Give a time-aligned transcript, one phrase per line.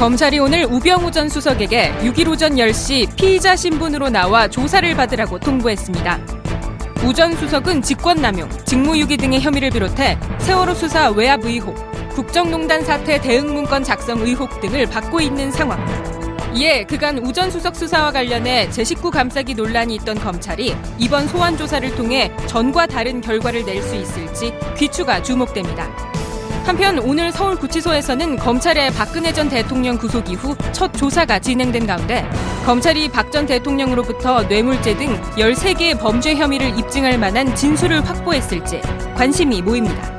[0.00, 6.18] 검찰이 오늘 우병우 전 수석에게 6일 오전 10시 피의자 신분으로 나와 조사를 받으라고 통보했습니다.
[7.04, 11.74] 우 전 수석은 직권남용, 직무유기 등의 혐의를 비롯해 세월호 수사 외압 의혹,
[12.14, 15.78] 국정농단 사태 대응 문건 작성 의혹 등을 받고 있는 상황.
[16.54, 21.58] 이에 그간 우 전 수석 수사와 관련해 제 식구 감싸기 논란이 있던 검찰이 이번 소환
[21.58, 25.88] 조사를 통해 전과 다른 결과를 낼 수 있을지 귀추가 주목됩니다.
[26.64, 32.28] 한편 오늘 서울구치소에서는 검찰의 박근혜 전 대통령 구속 이후 첫 조사가 진행된 가운데
[32.64, 38.80] 검찰이 박 전 대통령으로부터 뇌물죄 등 13개의 범죄 혐의를 입증할 만한 진술을 확보했을지
[39.14, 40.18] 관심이 모입니다.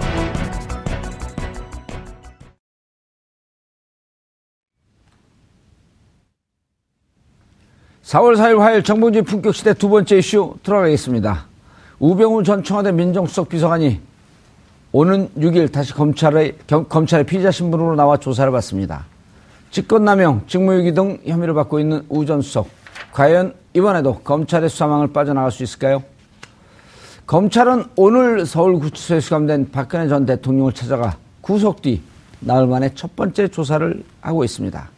[8.04, 11.46] 4월 4일 화요일 정봉진 품격시대 두 번째 이슈 들어가겠습니다.
[11.99, 13.99] 우병우 전 청와대 민정수석 비서관이
[14.94, 19.06] 오는 6일 다시 검찰의, 검찰의 피의자 신분으로 나와 조사를 받습니다.
[19.72, 22.68] 직권남용, 직무유기 등 혐의를 받고 있는 우 전 수석.
[23.14, 26.04] 과연 이번에도 검찰의 수사망을 빠져나갈 수 있을까요?
[27.26, 32.02] 검찰은 오늘 서울구치소에 수감된 박근혜 전 대통령을 찾아가 구속 뒤
[32.42, 34.90] 나흘 만에 첫 번째 조사를 하고 있습니다.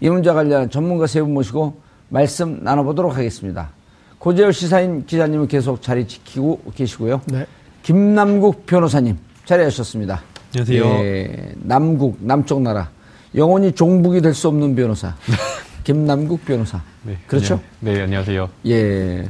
[0.00, 3.70] 이 문제와 관련한 전문가 세 분 모시고 말씀 나눠보도록 하겠습니다.
[4.18, 7.20] 고재열 시사인 기자님은 계속 자리 지키고 계시고요.
[7.26, 7.46] 네.
[7.82, 10.22] 김남국 변호사님 자리하셨습니다.
[10.54, 10.84] 안녕하세요.
[11.04, 12.90] 예, 남국, 남쪽 나라.
[13.34, 15.14] 영원히 종북이 될 수 없는 변호사.
[15.84, 16.80] 김남국 변호사.
[17.02, 17.54] 네, 그렇죠?
[17.80, 18.48] 안녕, 네, 안녕하세요.
[18.68, 19.28] 예.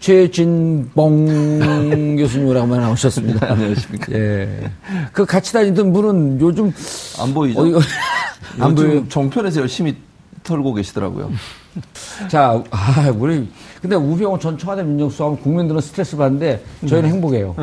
[0.00, 1.26] 최진봉
[2.18, 3.50] 교수님이라고 나오셨습니다.
[3.52, 4.12] 안녕하십니까.
[4.12, 4.70] 예.
[5.12, 6.72] 그 같이 다니던 분은 요즘.
[7.20, 7.60] 안 보이죠?
[7.60, 7.80] 어디가,
[8.60, 9.04] 안 보여.
[9.08, 9.96] 종편에서 열심히
[10.44, 11.32] 털고 계시더라고요.
[12.28, 13.48] 자, 아, 우리
[13.80, 17.14] 근데 우병우 전 청와대 민정수석하면 국민들은 스트레스 받는데 저희는 네.
[17.14, 17.54] 행복해요.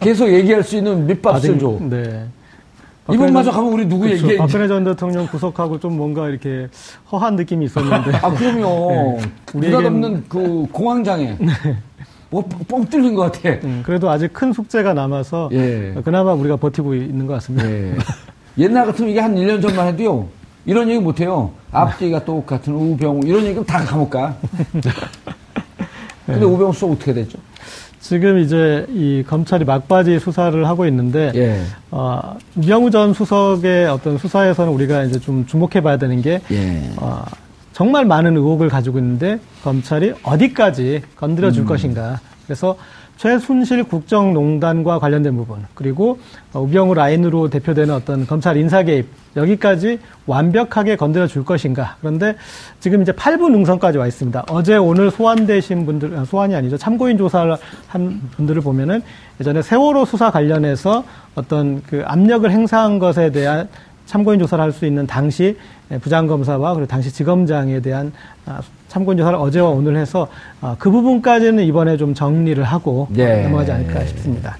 [0.00, 1.78] 계속 얘기할 수 있는 밑밥을 줘.
[1.80, 2.26] 네.
[3.10, 4.24] 이번마저 가면 우리 누구 그렇죠.
[4.24, 4.38] 얘기해?
[4.38, 6.68] 박근혜 전 대통령 구속하고 좀 뭔가 이렇게
[7.10, 8.18] 허한 느낌이 있었는데.
[8.18, 9.18] 아, 그럼요.
[9.54, 9.58] 네.
[9.58, 11.36] 우리가 없는 그 공황장애.
[11.40, 11.76] 네.
[12.30, 13.48] 뭐뻥 뚫린 것 같아.
[13.64, 15.94] 음, 그래도 아직 큰 숙제가 남아서 예.
[16.04, 17.70] 그나마 우리가 버티고 있는 것 같습니다.
[17.70, 17.94] 예.
[18.58, 20.28] 옛날 같으면 이게 한 1년 전만 해도요.
[20.66, 21.52] 이런 얘기 못해요.
[21.72, 24.36] 앞뒤가 똑같은 우병우 이런 얘기면 다 감옥 가.
[26.28, 26.46] 근데 네.
[26.46, 27.38] 우병우 수사 어떻게 됐죠?
[28.00, 31.62] 지금 이제 이 검찰이 막바지 수사를 하고 있는데 예.
[31.90, 36.90] 어, 우병우 전 수석의 어떤 수사에서는 우리가 이제 좀 주목해봐야 되는 게 예.
[36.96, 37.24] 어,
[37.72, 41.66] 정말 많은 의혹을 가지고 있는데 검찰이 어디까지 건드려 줄 음.
[41.66, 42.20] 것인가.
[42.44, 42.76] 그래서
[43.18, 46.18] 최순실 국정농단과 관련된 부분 그리고
[46.54, 52.36] 우병우 라인으로 대표되는 어떤 검찰 인사 개입 여기까지 완벽하게 건드려 줄 것인가 그런데
[52.78, 54.44] 지금 이제 8분 능선까지 와 있습니다.
[54.48, 57.56] 어제 오늘 소환되신 분들 아, 소환이 아니죠 참고인 조사를
[57.88, 59.02] 한 분들을 보면은
[59.40, 61.02] 예전에 세월호 수사 관련해서
[61.34, 63.68] 어떤 그 압력을 행사한 것에 대한
[64.06, 65.56] 참고인 조사를 할 수 있는 당시
[66.00, 68.12] 부장검사와 그리고 당시 지검장에 대한
[68.46, 70.28] 아, 참고인 조사를 어제와 오늘 해서
[70.60, 73.42] 아, 그 부분까지는 이번에 좀 정리를 하고 네.
[73.44, 74.56] 넘어가지 않을까 싶습니다.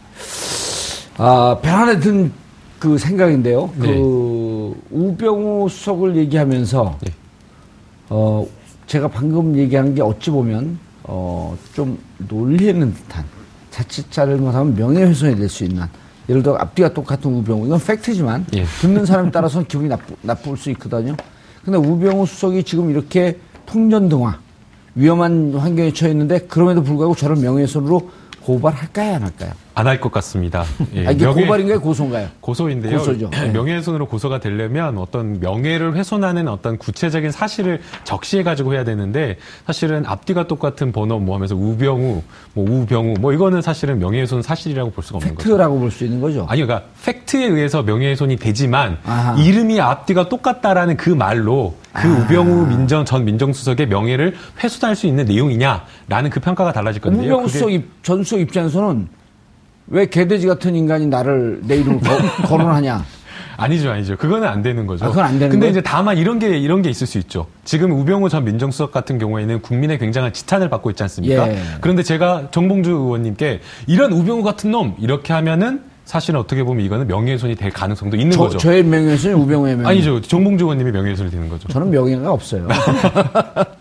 [1.17, 2.33] 아, 변안에 든
[2.79, 3.71] 그 생각인데요.
[3.77, 3.89] 네.
[3.89, 7.13] 그 우병우 수석을 얘기하면서 네.
[8.11, 8.47] 어,
[8.87, 13.25] 제가 방금 얘기한 게 어찌 보면 어, 좀 놀리는 듯한
[13.71, 15.85] 자칫 잘못하면 명예훼손이 될 수 있는
[16.29, 18.65] 예를 들어 앞뒤가 똑같은 우병우 이건 팩트지만 예.
[18.81, 21.17] 듣는 사람에 따라서는 기분이 나쁘, 나쁠 수 있거든요.
[21.65, 24.39] 근데 우병우 수석이 지금 이렇게 통전등화
[24.95, 28.11] 위험한 환경에 처해 있는데 그럼에도 불구하고 저런 명예훼손으로
[28.43, 29.53] 고발할까요, 안 할까요?
[29.79, 30.65] 안 할 것 같습니다.
[30.95, 32.29] 예, 아, 이게 명예, 고발인가요, 고소인가요?
[32.41, 32.99] 고소인데요.
[32.99, 33.31] 고소죠.
[33.31, 33.49] 네.
[33.51, 40.47] 명예훼손으로 고소가 되려면 어떤 명예를 훼손하는 어떤 구체적인 사실을 적시해 가지고 해야 되는데 사실은 앞뒤가
[40.49, 42.23] 똑같은 번호 뭐 하면서 우병우,
[42.55, 45.49] 뭐 우병우, 뭐 이거는 사실은 명예훼손 사실이라고 볼 수가 없는 거죠.
[45.49, 46.45] 팩트라고 볼 수 있는 거죠.
[46.49, 49.39] 아니, 그러니까 팩트에 의해서 명예훼손이 되지만 아하.
[49.39, 52.19] 이름이 앞뒤가 똑같다라는 그 말로 그 아.
[52.21, 57.35] 우병우 민정 전 민정수석의 명예를 훼손할 수 있는 내용이냐라는 그 평가가 달라질 건데요.
[57.35, 57.71] 우병우 수석
[58.03, 59.09] 전 수석 입장에서는
[59.91, 62.09] 왜 개돼지 같은 인간이 나를 내 이름을 거,
[62.49, 63.05] 거론하냐?
[63.57, 64.17] 아니죠, 아니죠.
[64.17, 65.05] 그거는 안 되는 거죠.
[65.05, 65.71] 아, 그건 안 되는 근데 거예요?
[65.73, 67.47] 이제 다만 이런 게 이런 게 있을 수 있죠.
[67.65, 71.49] 지금 우병우 전 민정수석 같은 경우에는 국민의 굉장한 지탄을 받고 있지 않습니까?
[71.49, 71.59] 예.
[71.81, 77.57] 그런데 제가 정봉주 의원님께 이런 우병우 같은 놈 이렇게 하면은 사실은 어떻게 보면 이거는 명예훼손이
[77.57, 78.59] 될 가능성도 있는 저, 거죠.
[78.59, 79.89] 저의 명예훼손이 우병우의 명예.
[79.89, 80.21] 아니죠.
[80.21, 81.67] 정봉주 의원님이 명예훼손이 되는 거죠.
[81.69, 82.69] 저는 명예가 없어요.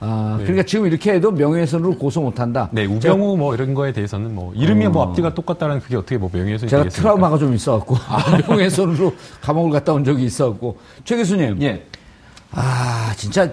[0.00, 0.44] 아, 네.
[0.44, 2.70] 그러니까 지금 이렇게 해도 명예훼손으로 고소 못한다.
[2.72, 4.90] 네, 우병우 뭐 이런 거에 대해서는 뭐 이름이 어...
[4.90, 7.02] 뭐 앞뒤가 똑같다라는 그게 어떻게 뭐 명예훼손이 제가 되겠습니까?
[7.02, 11.60] 트라우마가 좀 있어갖고 아, 명예훼손으로 감옥을 갔다 온 적이 있어갖고 최 교수님.
[11.62, 11.84] 예.
[12.52, 13.52] 아, 진짜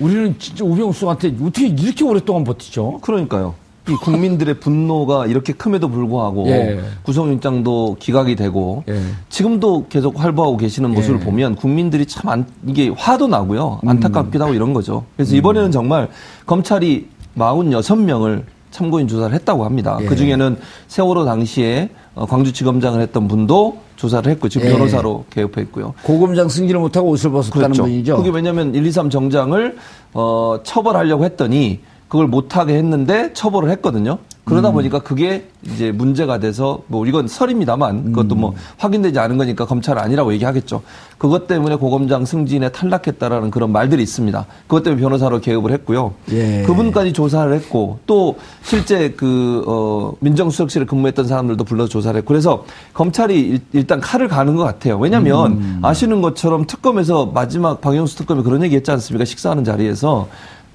[0.00, 3.00] 우리는 진짜 우병우 수한테 어떻게 이렇게 오랫동안 버티죠?
[3.02, 3.54] 그러니까요.
[3.90, 6.80] 이 국민들의 분노가 이렇게 큼에도 불구하고 예.
[7.02, 9.00] 구속영장도 기각이 되고 예.
[9.28, 11.24] 지금도 계속 활보하고 계시는 모습을 예.
[11.24, 13.80] 보면 국민들이 참 안, 이게 화도 나고요.
[13.84, 15.04] 안타깝기도 하고 이런 거죠.
[15.16, 16.08] 그래서 이번에는 정말
[16.46, 19.98] 검찰이 46명을 참고인 조사를 했다고 합니다.
[20.00, 20.06] 예.
[20.06, 24.72] 그 중에는 세월호 당시에 어, 광주지검장을 했던 분도 조사를 했고 지금 예.
[24.72, 25.94] 변호사로 개업했고요.
[26.04, 27.82] 고검장 승진을 못하고 옷을 벗었다는 그렇죠.
[27.82, 28.16] 분이죠.
[28.16, 29.76] 그게 왜냐하면 1, 2, 3 정장을
[30.14, 34.18] 어, 처벌하려고 했더니 그걸 못하게 했는데 처벌을 했거든요.
[34.44, 34.74] 그러다 음.
[34.74, 38.56] 보니까 그게 이제 문제가 돼서 뭐 이건 설입니다만 그것도 뭐 음.
[38.78, 40.82] 확인되지 않은 거니까 검찰 아니라고 얘기하겠죠.
[41.18, 44.44] 그것 때문에 고검장 승진에 탈락했다라는 그런 말들이 있습니다.
[44.66, 46.14] 그것 때문에 변호사로 개업을 했고요.
[46.32, 46.64] 예.
[46.66, 53.60] 그분까지 조사를 했고 또 실제 그 어, 민정수석실에 근무했던 사람들도 불러 조사를 했고 그래서 검찰이
[53.72, 54.98] 일, 단 칼을 가는 것 같아요.
[54.98, 55.78] 왜냐하면 음.
[55.82, 59.24] 아시는 것처럼 특검에서 마지막 방영수 특검이 그런 얘기했지 않습니까?
[59.24, 60.26] 식사하는 자리에서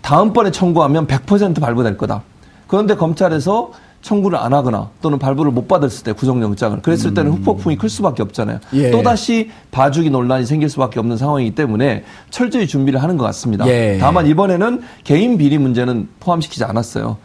[0.06, 2.22] 다음번에 청구하면 100% 발부될 거다.
[2.68, 3.72] 그런데 검찰에서
[4.04, 7.38] 청구를 안 하거나 또는 발부를 못 받았을 때 구속영장을 그랬을 때는 음.
[7.38, 8.60] 후폭풍이 클 수밖에 없잖아요.
[8.74, 8.92] 예.
[8.92, 13.66] 또다시 봐주기 논란이 생길 수밖에 없는 상황이기 때문에 철저히 준비를 하는 것 같습니다.
[13.68, 13.98] 예.
[14.00, 17.18] 다만 이번에는 개인 비리 문제는 포함시키지 않았어요.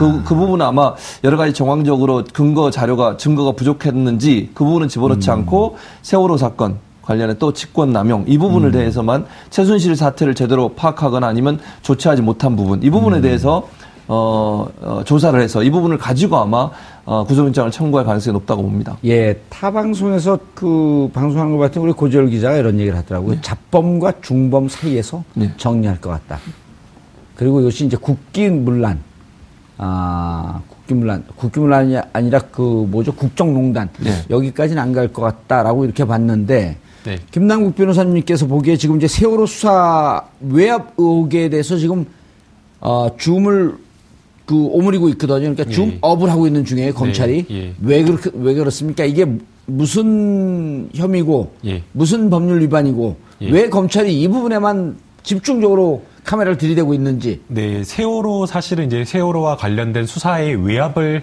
[0.00, 5.34] 그, 그 부분은 아마 여러 가지 정황적으로 근거 자료가 증거가 부족했는지 그 부분은 집어넣지 음.
[5.34, 8.72] 않고 세월호 사건 관련해 또 직권 남용 이 부분을 음.
[8.72, 13.22] 대해서만 최순실 사태를 제대로 파악하거나 아니면 조치하지 못한 부분 이 부분에 음.
[13.22, 13.68] 대해서
[14.06, 16.70] 어, 어, 조사를 해서 이 부분을 가지고 아마
[17.06, 18.98] 어, 구속영장을 청구할 가능성이 높다고 봅니다.
[19.04, 23.36] 예, 타 방송에서 그 방송하는 것 같은 우리 고재열 기자가 이런 얘기를 하더라고요.
[23.36, 23.40] 네.
[23.40, 25.52] 잡범과 중범 사이에서 네.
[25.56, 26.38] 정리할 것 같다.
[27.34, 29.00] 그리고 이것이 이제 국기문란,
[29.78, 32.60] 아 국기문란, 국기문란이 아니라 그
[32.90, 34.10] 뭐죠 국정농단 네.
[34.30, 37.18] 여기까지는 안 갈 것 같다라고 이렇게 봤는데 네.
[37.30, 42.06] 김남국 변호사님께서 보기에 지금 이제 세월호 수사 외압 의혹에 대해서 지금
[42.80, 43.76] 어, 줌을
[44.46, 45.54] 그 오므리고 있거든요.
[45.54, 46.30] 그러니까 줌업을 예.
[46.30, 47.56] 하고 있는 중에 검찰이 네.
[47.56, 47.74] 예.
[47.80, 49.04] 왜 그렇게 왜 그렇습니까?
[49.04, 49.26] 이게
[49.66, 51.82] 무슨 혐의고 예.
[51.92, 53.50] 무슨 법률 위반이고 예.
[53.50, 57.40] 왜 검찰이 이 부분에만 집중적으로 카메라를 들이대고 있는지.
[57.48, 61.22] 네, 세월호 사실은 이제 세월호와 관련된 수사의 외압을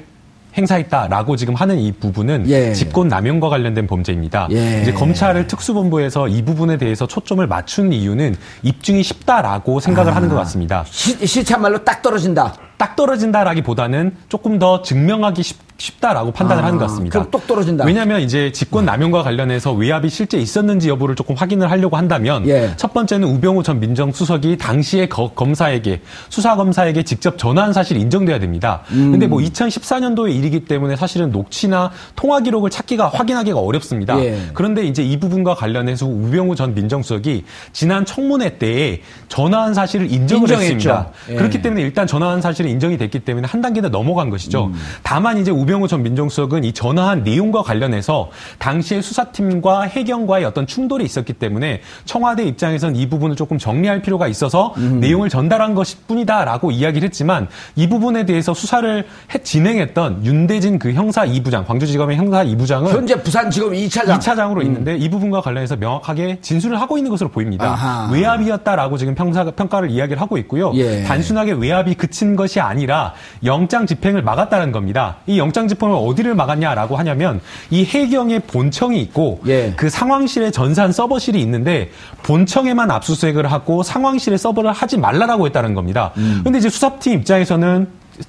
[0.57, 2.73] 행사했다라고 지금 하는 이 부분은 예.
[2.73, 4.47] 집권 남용과 관련된 범죄입니다.
[4.51, 4.81] 예.
[4.81, 10.15] 이제 검찰을 특수본부에서 이 부분에 대해서 초점을 맞춘 이유는 입증이 쉽다라고 생각을 아.
[10.15, 10.83] 하는 것 같습니다.
[10.89, 12.53] 시, 시참말로 딱 떨어진다.
[12.81, 17.19] 딱 떨어진다라기보다는 조금 더 증명하기 쉽, 쉽다라고 판단을 아, 하는 것 같습니다.
[17.19, 17.85] 그럼 똑 떨어진다.
[17.85, 22.71] 왜냐하면 이제 직권 남용과 관련해서 외압이 실제 있었는지 여부를 조금 확인을 하려고 한다면 예.
[22.77, 28.81] 첫 번째는 우병우 전 민정수석이 당시에 거, 검사에게 수사 검사에게 직접 전화한 사실이 인정돼야 됩니다.
[28.91, 29.11] 음.
[29.11, 34.19] 근데 뭐 2014년도의 일이기 때문에 사실은 녹취나 통화 기록을 찾기가 확인하기가 어렵습니다.
[34.23, 34.39] 예.
[34.55, 40.73] 그런데 이제 이 부분과 관련해서 우병우 전 민정수석이 지난 청문회 때에 전화한 사실을 인정을 인정했죠.
[40.73, 41.09] 했습니다.
[41.29, 41.35] 예.
[41.35, 44.65] 그렇기 때문에 일단 전화한 사실은 인정이 됐기 때문에 한 단계 더 넘어간 것이죠.
[44.65, 44.73] 음.
[45.03, 51.33] 다만 이제 우병우 전 민정수석은 이 전화한 내용과 관련해서 당시에 수사팀과 해경과의 어떤 충돌이 있었기
[51.33, 54.99] 때문에 청와대 입장에선 이 부분을 조금 정리할 필요가 있어서 음.
[54.99, 61.25] 내용을 전달한 것일 뿐이다라고 이야기를 했지만 이 부분에 대해서 수사를 해, 진행했던 윤대진 그 형사
[61.25, 64.61] 2부장, 광주지검의 형사 2부장은 현재 부산지검 2차장 2차장으로 음.
[64.63, 67.65] 있는데 이 부분과 관련해서 명확하게 진술을 하고 있는 것으로 보입니다.
[67.65, 68.09] 아하.
[68.11, 70.71] 외압이었다라고 지금 평사, 평가를 이야기를 하고 있고요.
[70.75, 71.03] 예.
[71.03, 73.13] 단순하게 외압이 그친 것이 아니라
[73.43, 75.17] 영장 집행을 막았다는 겁니다.
[75.27, 79.73] 이 영장 집행을 어디를 막았냐라고 하냐면 이 해경의 본청이 있고 예.
[79.75, 81.89] 그 상황실에 전산 서버실이 있는데
[82.23, 86.11] 본청에만 압수수색을 하고 상황실에 서버를 하지 말라라고 했다는 겁니다.
[86.17, 86.41] 음.
[86.43, 87.87] 근데 이제 수사팀 입장에서는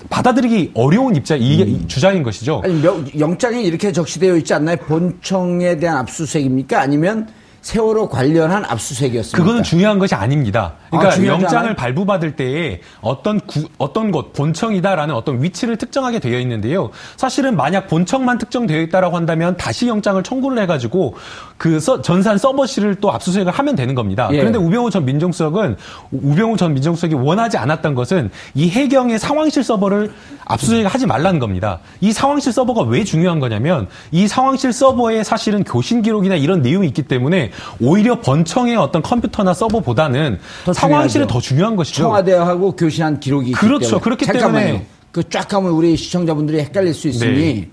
[0.09, 1.85] 받아들이기 어려운 입장, 이 음.
[1.87, 2.62] 주장인 것이죠.
[2.65, 2.83] 아니,
[3.19, 4.77] 영장이 이렇게 적시되어 있지 않나요?
[4.77, 6.81] 본청에 대한 압수수색입니까?
[6.81, 7.29] 아니면
[7.62, 9.38] 세월호 관련한 압수수색이었습니다.
[9.38, 10.75] 그거는 중요한 것이 아닙니다.
[10.90, 16.90] 그러니까 아, 영장을 발부받을 때에 어떤 구, 어떤 곳 본청이다라는 어떤 위치를 특정하게 되어 있는데요.
[17.16, 21.14] 사실은 만약 본청만 특정되어 있다라고 한다면 다시 영장을 청구를 해가지고
[21.57, 24.28] 그 서, 전산 서버실을 또 압수수색을 하면 되는 겁니다.
[24.33, 24.38] 예.
[24.38, 25.76] 그런데 우병우 전 민정수석은
[26.11, 30.12] 우병우 전 민정수석이 원하지 않았던 것은 이 해경의 상황실 서버를
[30.47, 31.78] 압수수색을 하지 말라는 겁니다.
[32.00, 37.02] 이 상황실 서버가 왜 중요한 거냐면 이 상황실 서버에 사실은 교신 기록이나 이런 내용이 있기
[37.02, 40.38] 때문에 오히려 번청의 어떤 컴퓨터나 서버보다는
[40.75, 42.02] 상황실이 더 중요한 것이죠.
[42.04, 44.00] 청와대하고 교신한 기록이 그렇죠.
[44.00, 44.66] 그렇기 잠깐만요.
[44.66, 47.68] 때문에 그 쫙 하면 우리 시청자분들이 헷갈릴 수 있으니 네.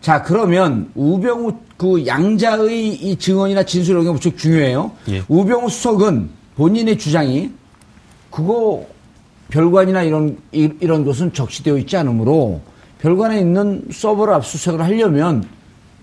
[0.00, 4.90] 자 그러면 우병우 그 양자의 이 증언이나 진술이 무척 중요해요.
[5.10, 5.22] 예.
[5.28, 7.50] 우병우 수석은 본인의 주장이
[8.30, 8.86] 그거
[9.50, 12.60] 별관이나 이런 이런 것은 적시되어 있지 않으므로
[13.00, 15.44] 별관에 있는 서버를 압수수색을 하려면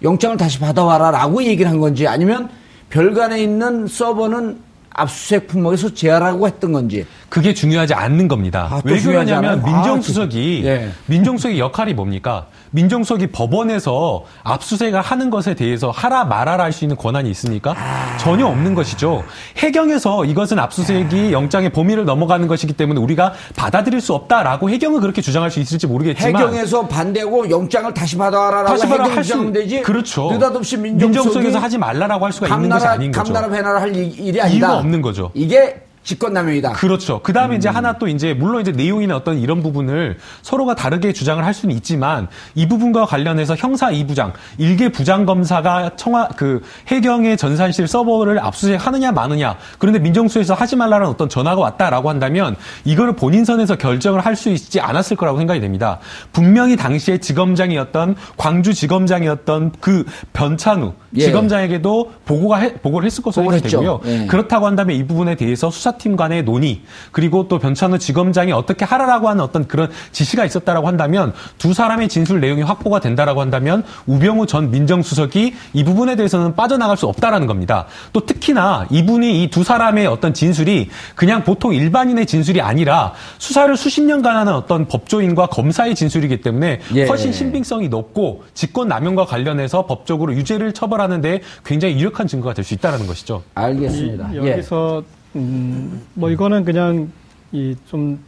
[0.04, 2.50] 영장을 다시 받아와라라고 얘기를 한 건지 아니면
[2.90, 4.60] 별관에 있는 서버는
[4.92, 8.68] 압수수색 품목에서 제하라고 했던 건지 그게 중요하지 않는 겁니다.
[8.72, 10.90] 아, 왜 그러냐면 아, 민정수석이 아, 예.
[11.08, 12.46] 민정수석의 역할이 뭡니까?
[12.72, 17.74] 민정수석이 법원에서 압수수색을 하는 것에 대해서 하라 말아라 할 수 있는 권한이 있습니까?
[17.78, 18.18] 아...
[18.18, 19.24] 전혀 없는 것이죠.
[19.58, 25.50] 해경에서 이것은 압수수색이 영장의 범위를 넘어가는 것이기 때문에 우리가 받아들일 수 없다라고 해경은 그렇게 주장할
[25.50, 29.82] 수 있을지 모르겠지만 해경에서 반대고 영장을 다시 받아라라고 다시 받아 할 수 되지.
[29.82, 30.32] 그렇죠.
[30.32, 33.24] 느닷없이 민정수석에서 하지 말라라고 할 수가 있는 것이 아닌 거죠.
[33.34, 34.48] 감나라 배나라 할 일이 아니다.
[34.48, 35.32] 이유가 없는 거죠.
[35.34, 36.72] 이게 직권남용이다.
[36.74, 37.20] 그렇죠.
[37.22, 37.58] 그 다음에 음.
[37.58, 41.76] 이제 하나 또 이제 물론 이제 내용이나 어떤 이런 부분을 서로가 다르게 주장을 할 수는
[41.76, 49.12] 있지만 이 부분과 관련해서 형사 2부장 일개 부장 검사가 청와 그 해경의 전산실 서버를 압수수색하느냐
[49.12, 54.50] 마느냐 그런데 민정수에서 하지 말라는 어떤 전화가 왔다라고 한다면 이거를 본인 선에서 결정을 할 수
[54.50, 56.00] 있지 않았을 거라고 생각이 됩니다.
[56.32, 61.22] 분명히 당시에 지검장이었던 광주 지검장이었던 그 변찬우 예.
[61.22, 64.00] 지검장에게도 보고가 해, 보고를 했을 것으로 생각이 되고요.
[64.06, 64.28] 예.
[64.28, 69.30] 그렇다고 한다면 이 부분에 대해서 수사 수사팀 간의 논의 그리고 또 변찬우 지검장이 어떻게 하라라고
[69.30, 74.72] 하는 어떤 그런 지시가 있었다라고 한다면 두 사람의 진술 내용이 확보가 된다라고 한다면 우병우 전
[74.72, 77.86] 민정수석이 이 부분에 대해서는 빠져나갈 수 없다라는 겁니다.
[78.14, 84.02] 또 특히나 이분이 이 두 사람의 어떤 진술이 그냥 보통 일반인의 진술이 아니라 수사를 수십
[84.02, 87.08] 년간 하는 어떤 법조인과 검사의 진술이기 때문에 예.
[87.08, 93.08] 훨씬 신빙성이 높고 직권 남용과 관련해서 법적으로 유죄를 처벌하는데 굉장히 유력한 증거가 될 수 있다는
[93.08, 93.44] 것이죠.
[93.56, 94.30] 알겠습니다.
[94.34, 95.17] 이, 여기서 예.
[95.38, 97.10] 음, 뭐 이거는 그냥
[97.52, 98.20] 이 좀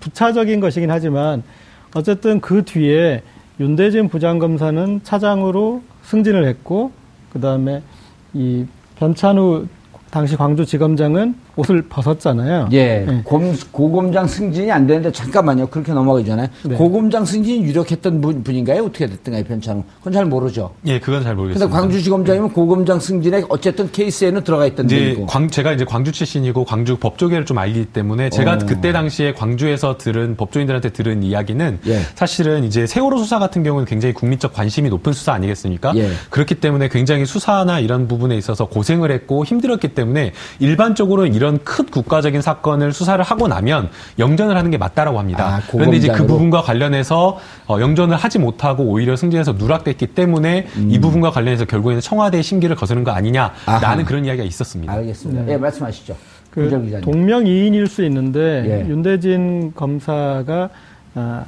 [0.00, 1.42] 부차적인 것이긴 하지만
[1.94, 3.22] 어쨌든 그 뒤에
[3.58, 6.92] 윤대진 부장검사는 차장으로 승진을 했고
[7.32, 7.82] 그 다음에
[8.32, 8.64] 이
[8.96, 9.66] 변찬우
[10.10, 12.68] 당시 광주지검장은 옷을 벗었잖아요.
[12.72, 13.04] 예.
[13.06, 13.22] 네.
[13.24, 15.68] 곰, 고검장 승진이 안 되는데 잠깐만요.
[15.68, 16.76] 그렇게 넘어가기 전에 네.
[16.76, 18.84] 고검장 승진이 유력했던 분, 분인가요?
[18.84, 19.82] 어떻게 됐던가요, 변창?
[19.98, 20.72] 그건 잘 모르죠.
[20.86, 21.66] 예, 그건 잘 모르겠습니다.
[21.66, 25.24] 근데 광주지검장이면 고검장 승진에 어쨌든 케이스에는 들어가 있던 이제.
[25.26, 28.58] 광, 제가 이제 광주 출신이고 광주 법조계를 좀 알기 때문에 제가 어.
[28.66, 32.00] 그때 당시에 광주에서 들은 법조인들한테 들은 이야기는 예.
[32.14, 35.94] 사실은 이제 세월호 수사 같은 경우는 굉장히 국민적 관심이 높은 수사 아니겠습니까?
[35.96, 36.10] 예.
[36.28, 41.86] 그렇기 때문에 굉장히 수사나 이런 부분에 있어서 고생을 했고 힘들었기 때문에 일반적으로 이런 이런 큰
[41.86, 43.88] 국가적인 사건을 수사를 하고 나면
[44.18, 45.56] 영전을 하는 게 맞다라고 합니다.
[45.56, 47.38] 아, 그런데 이제 그 부분과 관련해서
[47.68, 50.88] 어, 영전을 하지 못하고 오히려 승진에서 누락됐기 때문에 음.
[50.90, 54.04] 이 부분과 관련해서 결국에는 청와대의 심기를 거스는 거 아니냐라는 아하.
[54.04, 54.92] 그런 이야기가 있었습니다.
[54.92, 55.42] 알겠습니다.
[55.42, 55.52] 네.
[55.52, 56.16] 예, 말씀하시죠.
[56.50, 58.88] 그 동명이인일 수 있는데 예.
[58.88, 60.70] 윤대진 검사가
[61.14, 61.44] 아,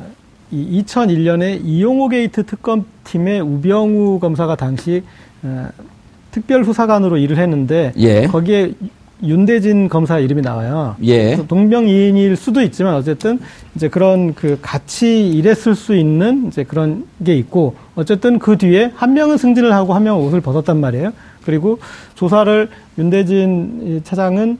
[0.52, 5.02] 이 2001년에 이용호 게이트 특검팀의 우병우 검사가 당시
[5.42, 5.68] 어,
[6.30, 8.26] 특별 수사관으로 일을 했는데 예.
[8.26, 8.72] 거기에
[9.22, 10.96] 윤대진 검사 이름이 나와요.
[11.04, 11.36] 예.
[11.48, 13.40] 동명이인일 수도 있지만 어쨌든
[13.74, 19.14] 이제 그런 그 같이 일했을 수 있는 이제 그런 게 있고 어쨌든 그 뒤에 한
[19.14, 21.12] 명은 승진을 하고 한 명은 옷을 벗었단 말이에요.
[21.44, 21.78] 그리고
[22.14, 24.58] 조사를 윤대진 차장은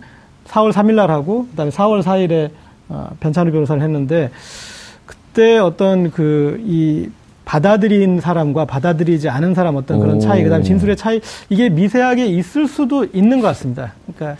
[0.48, 2.50] 4월 3일 날 하고 그다음에 4월 4일에
[2.88, 4.30] 어, 변찬우 변호사를 했는데
[5.06, 7.08] 그때 어떤 그 이
[7.48, 12.68] 받아들인 사람과 받아들이지 않은 사람 어떤 그런 차이, 그 다음에 진술의 차이, 이게 미세하게 있을
[12.68, 13.94] 수도 있는 것 같습니다.
[14.04, 14.38] 그러니까.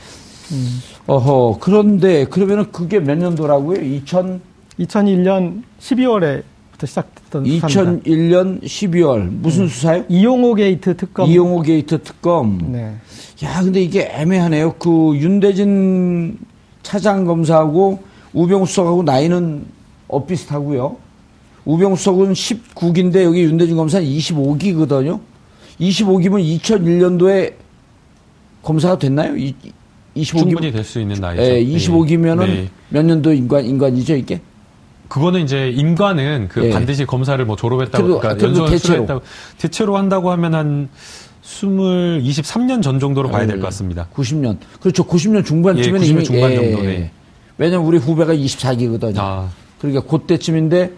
[0.52, 0.80] 음.
[1.06, 3.80] 어허, 그런데 그러면은 그게 몇 년도라고요?
[3.80, 4.42] 2000?
[4.80, 9.68] 2001년 12월에 부터 시작됐던 2001년 12월 무슨 음.
[9.68, 10.04] 수사요?
[10.10, 11.30] 이용호 게이트 특검.
[11.30, 12.58] 이용호 게이트 특검.
[12.70, 12.94] 네.
[13.42, 14.74] 야, 근데 이게 애매하네요.
[14.74, 16.36] 그 윤대진
[16.82, 18.00] 차장 검사하고
[18.34, 19.64] 우병우 수석하고 나이는
[20.08, 21.07] 엇비슷하고요.
[21.68, 25.20] 우 수석은 19기인데 여기 윤대진 검사는 25기거든요.
[25.78, 27.52] 25기면 2001년도에
[28.62, 29.34] 검사가 됐나요?
[29.34, 31.42] 25기 충분히 될 수 있는 나이죠.
[31.42, 32.68] 예, 25기면은 네.
[32.88, 34.40] 몇 년도 인간 인간이죠 이게?
[35.08, 36.70] 그거는 이제 인간은 그 예.
[36.70, 39.20] 반드시 검사를 뭐 졸업했다고 그래도, 그러니까 연수를 수료했다고
[39.58, 40.88] 대체로 한다고 하면 한
[41.42, 44.08] 20, 23년 전 정도로 봐야 될 것 같습니다.
[44.14, 44.56] 90년.
[44.80, 45.04] 그렇죠.
[45.04, 46.56] 90년 중반쯤에는 예, 90년 중반 예.
[46.56, 46.82] 정도.
[46.82, 47.10] 네.
[47.58, 49.18] 왜냐면 우리 후배가 24기거든요.
[49.18, 49.48] 아.
[49.80, 50.92] 그러니까 그때쯤인데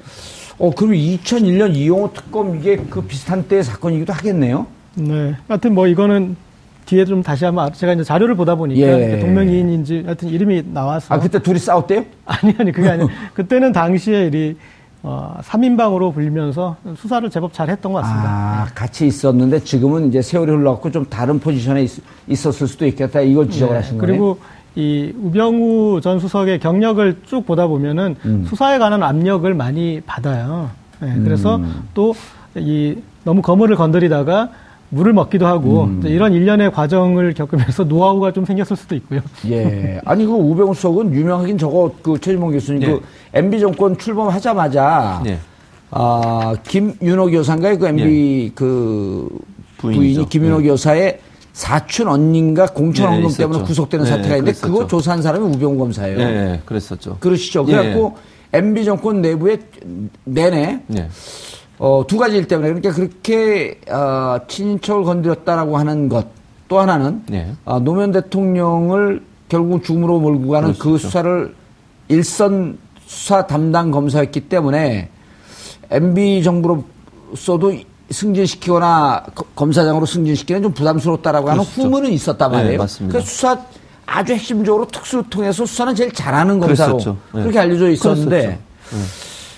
[0.61, 4.67] 어, 그럼 2001년 이용호 특검 이게 그 비슷한 때의 사건이기도 하겠네요?
[4.95, 5.35] 네.
[5.49, 6.37] 하여튼 뭐 이거는
[6.85, 9.19] 뒤에 좀 다시 한번 제가 이제 자료를 보다 보니까 예.
[9.21, 11.15] 동명이인인지 하여튼 이름이 나와서.
[11.15, 12.05] 아, 그때 둘이 싸웠대요?
[12.27, 13.09] 아니, 아니, 그게 아니에요.
[13.33, 14.55] 그때는 당시에 이
[15.03, 18.29] 어, 3인방으로 불리면서 수사를 제법 잘 했던 것 같습니다.
[18.29, 21.87] 아, 같이 있었는데 지금은 이제 세월이 흘러갖고 좀 다른 포지션에
[22.29, 23.23] 있, 었을 수도 있겠다.
[23.23, 23.81] 이걸 지적을 네.
[23.81, 24.07] 하신 거예요.
[24.07, 24.39] 그리고
[24.77, 28.45] 이 우병우 전 수석의 경력을 쭉 보다 보면은 음.
[28.49, 30.71] 수사에 관한 압력을 많이 받아요.
[31.01, 31.89] 네, 그래서 음.
[31.95, 34.51] 또이 너무 거물을 건드리다가
[34.91, 36.03] 물을 먹기도 하고 음.
[36.05, 39.21] 이런 일련의 과정을 겪으면서 노하우가 좀 생겼을 수도 있고요.
[39.49, 40.01] 예.
[40.05, 42.87] 아니 그 우병우 수석은 유명하긴 저거 그 최진봉 교수님 예.
[42.87, 43.01] 그
[43.33, 45.39] MB 정권 출범하자마자 예.
[45.93, 47.79] 아 김윤호 교사인가요?
[47.79, 48.51] 그 MB 예.
[48.55, 49.29] 그
[49.79, 50.01] 부인이죠.
[50.01, 50.69] 부인이 김윤호 예.
[50.69, 51.21] 교사의
[51.61, 54.61] 사촌 언니인가 공천 네, 때문에 구속되는 네, 사태가 있는데.
[54.61, 56.19] 그거 조사한 사람이 우병우 검사예요.
[56.19, 57.19] 네, 그랬었죠.
[57.21, 57.65] 그러시죠.
[57.65, 58.17] 그래갖고
[58.53, 59.59] MB 정권 내부에
[60.25, 61.09] 내내 네.
[61.79, 66.41] 어, 두 가지 일 때문에 그러니까 그렇게 어, 친인척을 건드렸다라고 하는 것
[66.71, 67.53] 또 하나는 네.
[67.65, 71.53] 어, 노무현 대통령을 결국 죽음으로 몰고 가는 그 수사를
[72.07, 75.11] 일선 수사 담당 검사였기 때문에
[75.91, 77.75] MB 정부로서도
[78.11, 79.25] 승진시키거나
[79.55, 81.83] 검사장으로 승진시키는 좀 부담스럽다라고 하는 그렇죠.
[81.83, 82.73] 후문은 있었단 네, 말이에요.
[82.73, 83.19] 네, 맞습니다.
[83.19, 83.59] 그 수사
[84.07, 87.43] 아주 핵심적으로 특수를 통해서 수사는 제일 잘하는 검사로 네.
[87.43, 88.59] 그렇게 알려져 있었는데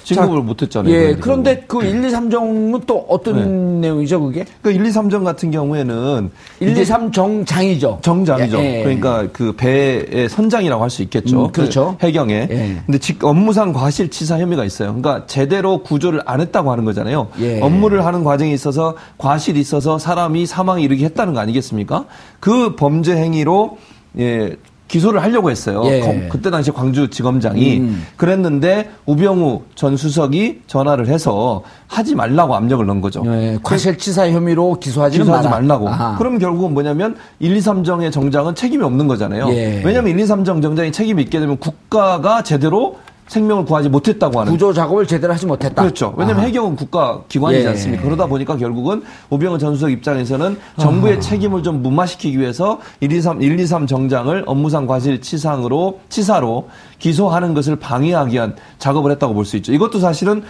[0.05, 0.93] 진급을 못했잖아요.
[0.95, 1.17] 예.
[1.21, 3.89] 그런데 그 1, 2, 3정은 또 어떤 네.
[3.89, 4.45] 내용이죠, 그게?
[4.63, 6.31] 그 1, 2, 3정 같은 경우에는
[6.61, 7.99] 1, 2, 3 정 장이죠.
[8.03, 8.59] 정장이죠.
[8.59, 8.83] 예, 예.
[8.83, 11.47] 그러니까 그 배의 선장이라고 할 수 있겠죠.
[11.47, 11.97] 음, 그렇죠.
[11.99, 12.49] 그 해경에.
[12.51, 12.83] 예.
[12.85, 14.95] 근데 직 업무상 과실치사 혐의가 있어요.
[14.95, 17.29] 그러니까 제대로 구조를 안 했다고 하는 거잖아요.
[17.41, 17.61] 예.
[17.61, 22.05] 업무를 하는 과정에 있어서 과실이 있어서 사람이 사망에 이르게 했다는 거 아니겠습니까?
[22.41, 23.79] 그 범죄 행위로
[24.19, 24.57] 예,
[24.93, 25.83] 기소를 하려고 했어요.
[25.87, 26.29] 예.
[26.31, 28.07] 그때 당시 광주지검장이 음.
[28.19, 33.23] 그랬는데 우병우 전 수석이 전화를 해서 하지 말라고 압력을 넣은 거죠.
[33.25, 33.59] 예.
[33.63, 35.89] 과실치사 혐의로 기소하지 기소하지 말라고.
[35.89, 36.19] 아하.
[36.19, 39.49] 그럼 결국은 뭐냐면 1, 2, 3정의 정장은 책임이 없는 거잖아요.
[39.49, 39.81] 예.
[39.83, 42.99] 왜냐하면 1, 2, 3정 정장이 책임이 있게 되면 국가가 제대로
[43.33, 45.83] 생명을 구하지 못했다고 하는 구조 작업을 제대로 하지 못했다.
[45.83, 46.15] 그렇죠.
[46.19, 46.47] 왜냐하면 아.
[46.47, 47.69] 해경은 국가 기관이지 예.
[47.71, 48.03] 않습니까?
[48.05, 51.21] 그러다 보니까 결국은 오병헌 전 수석 입장에서는 정부의 아.
[51.21, 59.11] 책임을 좀 무마시키기 위해서 123 123 정장을 업무상 과실치상으로 치사로 기소하는 것을 방해하기 위한 작업을
[59.13, 59.73] 했다고 볼 수 있죠.
[59.73, 60.43] 이것도 사실은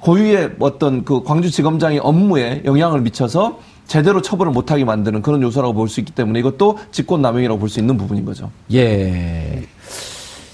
[0.00, 5.98] 고유의 어떤 그 광주지검장의 업무에 영향을 미쳐서 제대로 처벌을 못하게 만드는 그런 요소라고 볼 수
[6.00, 8.50] 있기 때문에 이것도 직권남용이라고 볼 수 있는 부분인 거죠.
[8.72, 9.64] 예.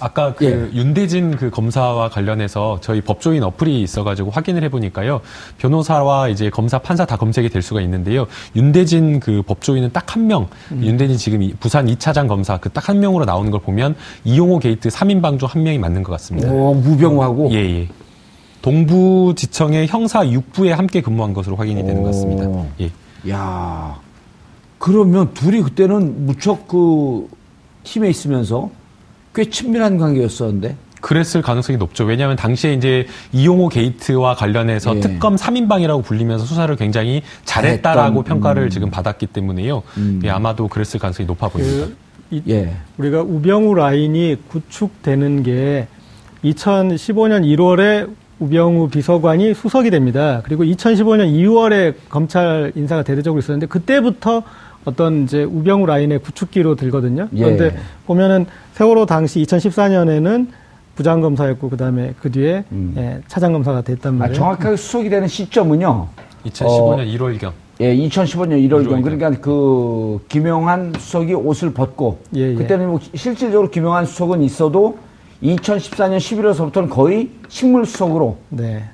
[0.04, 0.76] 아까 그 예.
[0.78, 5.22] 윤대진 그 검사와 관련해서 저희 법조인 어플이 있어가지고 확인을 해보니까요.
[5.56, 8.26] 변호사와 이제 검사, 판사 다 검색이 될 수가 있는데요.
[8.54, 10.84] 윤대진 그 법조인은 딱 한 명, 음.
[10.84, 15.38] 윤대진 지금 부산 2차장 검사 그 딱 한 명으로 나오는 걸 보면 이용호 게이트 3인방
[15.38, 16.50] 중 한 명이 맞는 것 같습니다.
[16.50, 17.50] 오, 우병우하고?
[17.52, 17.88] 예, 예.
[18.60, 22.46] 동부지청의 형사 6부에 함께 근무한 것으로 확인이 되는 것 같습니다.
[22.80, 22.90] 예.
[23.30, 23.98] 야
[24.78, 27.26] 그러면 둘이 그때는 무척 그
[27.84, 28.70] 팀에 있으면서
[29.34, 30.76] 꽤 친밀한 관계였었는데.
[31.00, 32.04] 그랬을 가능성이 높죠.
[32.04, 35.00] 왜냐하면 당시에 이제 이용호 게이트와 관련해서 예.
[35.00, 38.70] 특검 3인방이라고 불리면서 수사를 굉장히 잘했다라고 잘했던, 평가를 음.
[38.70, 39.82] 지금 받았기 때문에요.
[39.98, 40.20] 음.
[40.24, 41.88] 예, 아마도 그랬을 가능성이 높아 보입니다.
[41.88, 41.96] 그,
[42.30, 42.74] 이, 예.
[42.96, 45.88] 우리가 우병우 라인이 구축되는 게
[46.42, 50.40] 2015년 1월에 우병우 비서관이 수석이 됩니다.
[50.44, 54.42] 그리고 2015년 2월에 검찰 인사가 대대적으로 있었는데 그때부터
[54.84, 57.28] 어떤 이제 우병우 라인의 구축기로 들거든요.
[57.34, 57.42] 예.
[57.42, 57.76] 그런데 예.
[58.06, 60.48] 보면은 세월호 당시 2014년에는
[60.94, 62.94] 부장검사였고 그다음에 그 뒤에 음.
[62.96, 64.36] 예, 차장검사가 됐단 아, 말이에요.
[64.36, 66.08] 아, 정확하게 수속이 되는 시점은요.
[66.46, 67.52] 2015년 어, 1월경.
[67.80, 68.86] 예, 2015년 1월경.
[68.86, 69.02] 1월경.
[69.02, 72.54] 그러니까 그 김용한 수석이 옷을 벗고 예, 예.
[72.54, 74.98] 그때는 뭐 실질적으로 김용한 수석은 있어도
[75.42, 78.84] 2014년 11월서부터는 거의 식물 수석으로 네.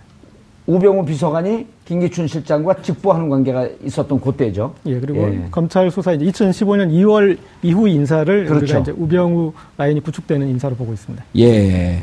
[0.66, 4.72] 우병우 비서관이 김기춘 실장과 직보하는 관계가 있었던 그때죠.
[4.86, 5.48] 예, 그리고 예.
[5.50, 8.64] 검찰 수사 이제 2015년 2월 이후 인사를 그렇죠.
[8.64, 11.24] 우리가 이제 우병우 라인이 구축되는 인사로 보고 있습니다.
[11.38, 12.00] 예.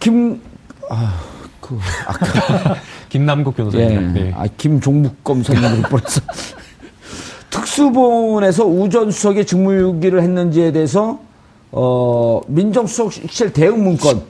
[0.00, 0.40] 김,
[0.88, 1.20] 아,
[1.60, 2.76] 그, 아까.
[3.10, 4.16] 김남국 변호사님.
[4.16, 4.20] 예.
[4.22, 4.32] 네.
[4.34, 6.22] 아, 김종묵 검사님으로 벌써.
[7.50, 11.20] 특수본에서 우전 수석의 직무유기를 했는지에 대해서,
[11.70, 14.22] 어, 민정수석실 대응 문건.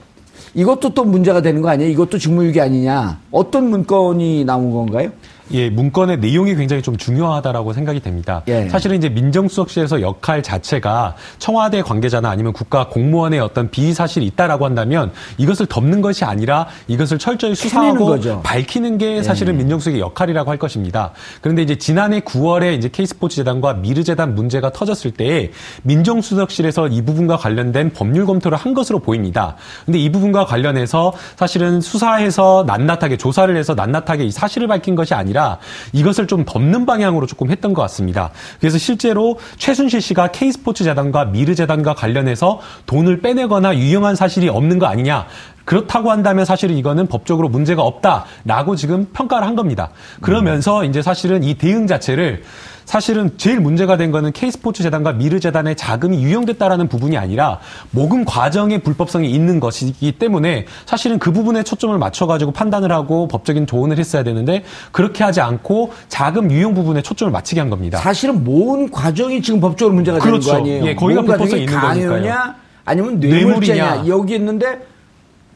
[0.58, 1.88] 이것도 또 문제가 되는 거 아니에요?
[1.92, 3.20] 이것도 직무유기 아니냐?
[3.30, 5.12] 어떤 문건이 나온 건가요?
[5.52, 8.42] 예, 문건의 내용이 굉장히 좀 중요하다라고 생각이 됩니다.
[8.48, 8.68] 예.
[8.68, 15.12] 사실은 이제 민정수석실에서 역할 자체가 청와대 관계자나 아니면 국가 공무원의 어떤 비위 사실이 있다라고 한다면
[15.38, 19.58] 이것을 덮는 것이 아니라 이것을 철저히 수사하고 밝히는 게 사실은 예.
[19.58, 21.12] 민정수석의 역할이라고 할 것입니다.
[21.40, 25.50] 그런데 이제 지난해 9월에 이제 K스포츠 재단과 미르 재단 문제가 터졌을 때
[25.82, 29.56] 민정수석실에서 이 부분과 관련된 법률 검토를 한 것으로 보입니다.
[29.86, 35.37] 근데 이 부분과 관련해서 사실은 수사해서 낱낱하게 조사를 해서 낱낱하게 이 사실을 밝힌 것이 아니라
[35.38, 35.58] 아니라
[35.92, 38.30] 이것을 좀 덮는 방향으로 조금 했던 것 같습니다.
[38.58, 44.86] 그래서 실제로 최순실 씨가 K스포츠 재단과 미르 재단과 관련해서 돈을 빼내거나 유용한 사실이 없는 거
[44.86, 45.26] 아니냐.
[45.64, 49.90] 그렇다고 한다면 사실은 이거는 법적으로 문제가 없다라고 지금 평가를 한 겁니다.
[50.22, 52.42] 그러면서 이제 사실은 이 대응 자체를
[52.88, 58.78] 사실은 제일 문제가 된 거는 K스포츠 재단과 미르 재단의 자금이 유용됐다라는 부분이 아니라 모금 과정에
[58.78, 64.64] 불법성이 있는 것이기 때문에 사실은 그 부분에 초점을 맞춰가지고 판단을 하고 법적인 조언을 했어야 되는데
[64.90, 67.98] 그렇게 하지 않고 자금 유용 부분에 초점을 맞추게 한 겁니다.
[67.98, 70.40] 사실은 모은 과정이 지금 법적으로 문제가 그렇죠.
[70.40, 70.86] 되는 거 아니에요?
[70.86, 72.54] 예, 거기가 불법성이 있는 거니까요.
[72.86, 74.80] 아니면 뇌물죄냐 여기 있는데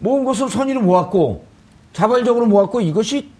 [0.00, 1.46] 모은 것을 선의로 모았고
[1.94, 3.30] 자발적으로 모았고 이것이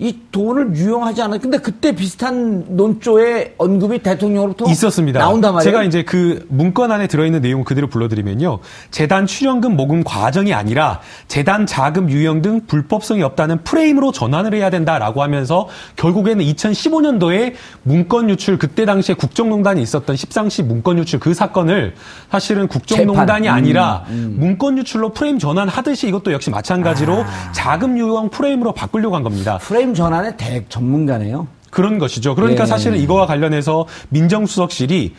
[0.00, 1.40] 이 돈을 유용하지 않아요.
[1.40, 5.18] 근데 그때 비슷한 논조의 언급이 대통령으로부터 있었습니다.
[5.18, 5.72] 나온단 말이에요.
[5.72, 8.60] 제가 이제 그 문건 안에 들어있는 내용 그대로 불러드리면요.
[8.92, 15.20] 재단 출연금 모금 과정이 아니라 재단 자금 유형 등 불법성이 없다는 프레임으로 전환을 해야 된다라고
[15.20, 21.94] 하면서 결국에는 2015년도에 문건 유출 그때 당시에 국정농단이 있었던 십상시 문건 유출 그 사건을
[22.30, 23.58] 사실은 국정농단이 재판.
[23.58, 24.36] 아니라 음, 음.
[24.38, 27.52] 문건 유출로 프레임 전환하듯이 이것도 역시 마찬가지로 아.
[27.52, 29.58] 자금 유형 프레임으로 바꾸려고 한 겁니다.
[29.58, 31.46] 프레임 프레임 전환의 대 전문가네요.
[31.70, 32.34] 그런 것이죠.
[32.34, 32.66] 그러니까 예.
[32.66, 35.14] 사실은 이거와 관련해서 민정수석실이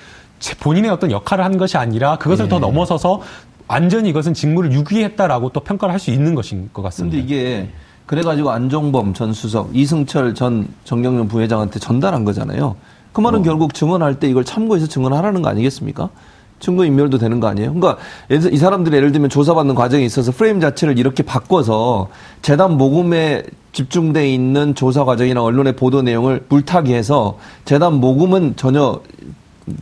[0.60, 2.50] 본인의 어떤 역할을 한 것이 아니라 그것을 예.
[2.50, 3.22] 더 넘어서서
[3.68, 7.18] 완전히 이것은 직무를 유기했다라고 또 평가를 할 수 있는 것인 것 같습니다.
[7.18, 7.70] 근데 이게
[8.06, 12.76] 그래가지고 안종범 전 수석, 이승철 전 정경련 부회장한테 전달한 거잖아요.
[13.12, 13.44] 그 말은 어.
[13.44, 16.10] 결국 증언할 때 이걸 참고해서 증언하라는 거 아니겠습니까?
[16.60, 17.74] 증거 인멸도 되는 거 아니에요?
[17.74, 17.98] 그러니까
[18.30, 22.10] 이 사람들이 예를 들면 조사받는 과정에 있어서 프레임 자체를 이렇게 바꿔서
[22.42, 29.02] 재단 모금에 집중돼 있는 조사 과정이나 언론의 보도 내용을 물타기해서 재단 모금은 전혀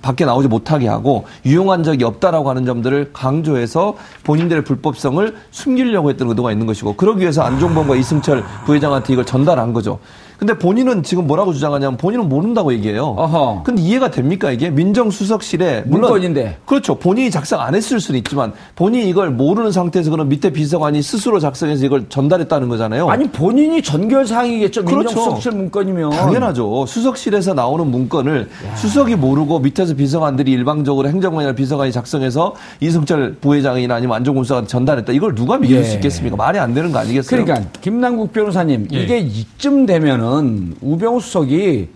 [0.01, 6.51] 밖에 나오지 못하게 하고 유용한 적이 없다라고 하는 점들을 강조해서 본인들의 불법성을 숨기려고 했던 의도가
[6.51, 9.99] 있는 것이고 그러기 위해서 안종범과 이승철 부회장한테 이걸 전달한 거죠.
[10.37, 13.15] 근데 본인은 지금 뭐라고 주장하냐면 본인은 모른다고 얘기해요.
[13.17, 13.63] 어허.
[13.63, 16.95] 근데 이해가 됩니까 이게 민정수석실에 물론 문건인데 그렇죠.
[16.95, 21.85] 본인이 작성 안 했을 수는 있지만 본인이 이걸 모르는 상태에서 그런 밑에 비서관이 스스로 작성해서
[21.85, 23.09] 이걸 전달했다는 거잖아요.
[23.09, 24.85] 아니 본인이 전결 사항이겠죠.
[24.85, 24.97] 그렇죠.
[24.99, 26.85] 민정수석실 문건이면 당연하죠.
[26.85, 28.75] 수석실에서 나오는 문건을 야.
[28.75, 35.13] 수석이 모르고 밑에서 비서관들이 일방적으로 행정관이나 비서관이 작성해서 이승철 부회장이나 아니면 안종훈 수석한테 전달했다.
[35.13, 35.83] 이걸 누가 믿을 예.
[35.83, 36.35] 수 있겠습니까?
[36.35, 37.43] 말이 안 되는 거 아니겠어요?
[37.43, 39.01] 그러니까 김남국 변호사님 예.
[39.01, 41.89] 이게 이쯤 되면은 보면은 우병우 수석이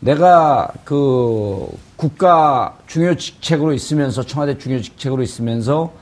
[0.00, 5.92] 내가 그 국가 중요 직책으로 있으면서 청와대 중요 직책으로 있으면서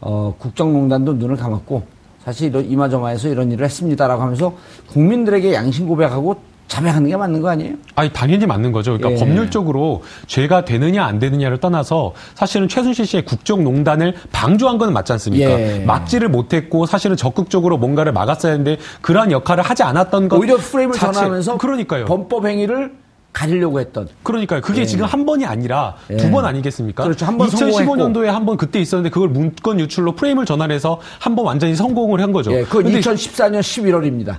[0.00, 1.84] 어 국정농단도 눈을 감았고
[2.22, 4.54] 사실 이마저마해서 이런 일을 했습니다라고 하면서
[4.88, 6.36] 국민들에게 양심 고백하고
[6.68, 7.74] 자백하는 게 맞는 거 아니에요?
[7.94, 8.96] 아니 당연히 맞는 거죠.
[8.98, 9.24] 그러니까 예.
[9.24, 15.50] 법률적으로 죄가 되느냐 안 되느냐를 떠나서 사실은 최순실 씨의 국정농단을 방조한 건 맞지 않습니까?
[15.50, 15.78] 예.
[15.86, 21.12] 막지를 못했고 사실은 적극적으로 뭔가를 막았어야 했는데 그러한 역할을 하지 않았던 것 오히려 프레임을 자체,
[21.12, 22.04] 전하면서 그러니까요.
[22.06, 22.92] 범법 행위를
[23.32, 24.08] 가리려고 했던.
[24.22, 24.62] 그러니까요.
[24.62, 24.86] 그게 예.
[24.86, 26.16] 지금 한 번이 아니라 예.
[26.16, 27.04] 두번 아니겠습니까?
[27.04, 27.26] 그렇죠.
[27.26, 32.20] 한번 2015년도에 한 번 그때 있었는데 그걸 문건 유출로 프레임을 전환해서 한 번 완전히 성공을
[32.20, 32.52] 한 거죠.
[32.52, 32.62] 예.
[32.64, 34.38] 그건 2014년 11월입니다.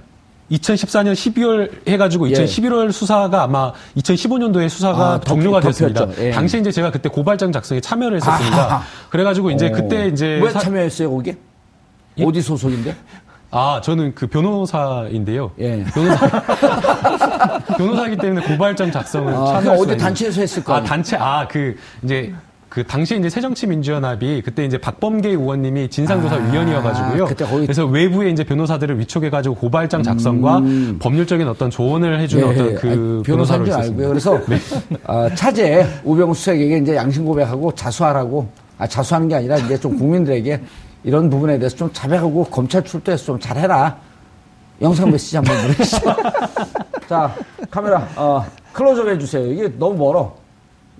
[0.51, 2.91] 2014년 12월 해가지고 2011월 예.
[2.91, 6.07] 수사가 아마 2015년도에 수사가 아, 종료가 됐습니다.
[6.19, 6.31] 예.
[6.31, 8.57] 당시에 이제 제가 그때 고발장 작성에 참여를 했었습니다.
[8.57, 8.83] 아하.
[9.09, 9.71] 그래가지고 이제 오.
[9.71, 11.35] 그때 이제 왜 참여했어요 거기?
[12.17, 12.25] 예?
[12.25, 12.95] 어디 소속인데?
[13.51, 15.51] 아, 저는 그 변호사인데요.
[15.59, 15.83] 예.
[15.85, 16.27] 변호사.
[17.77, 20.81] 변호사이기 때문에 고발장 작성을 아, 참여할 어디 단체에서 했을 거예요.
[20.81, 21.15] 아, 단체.
[21.17, 22.33] 아, 그 이제
[22.77, 27.25] 그 당시 이제 새정치민주연합이 그때 이제 박범계 의원님이 진상조사위원이어가지고요.
[27.25, 30.99] 아, 그래서 외부에 이제 변호사들을 위촉해가지고 고발장 작성과 음.
[31.01, 34.07] 법률적인 어떤 조언을 해주는 네, 어떤 그 변호사로 있었습니다.
[34.09, 34.59] 그래서 네.
[35.05, 40.61] 어, 차제 우병우 수석에게 이제 양심 고백하고 자수하라고 아 자수하는 게 아니라 이제 좀 국민들에게
[41.03, 43.97] 이런 부분에 대해서 좀 자백하고 검찰 출두해서 좀 잘해라.
[44.83, 46.15] 영상 메시지 한번 보내주시죠.
[47.09, 47.33] 자
[47.71, 49.51] 카메라 어, 클로즈업 해주세요.
[49.51, 50.46] 이게 너무 멀어.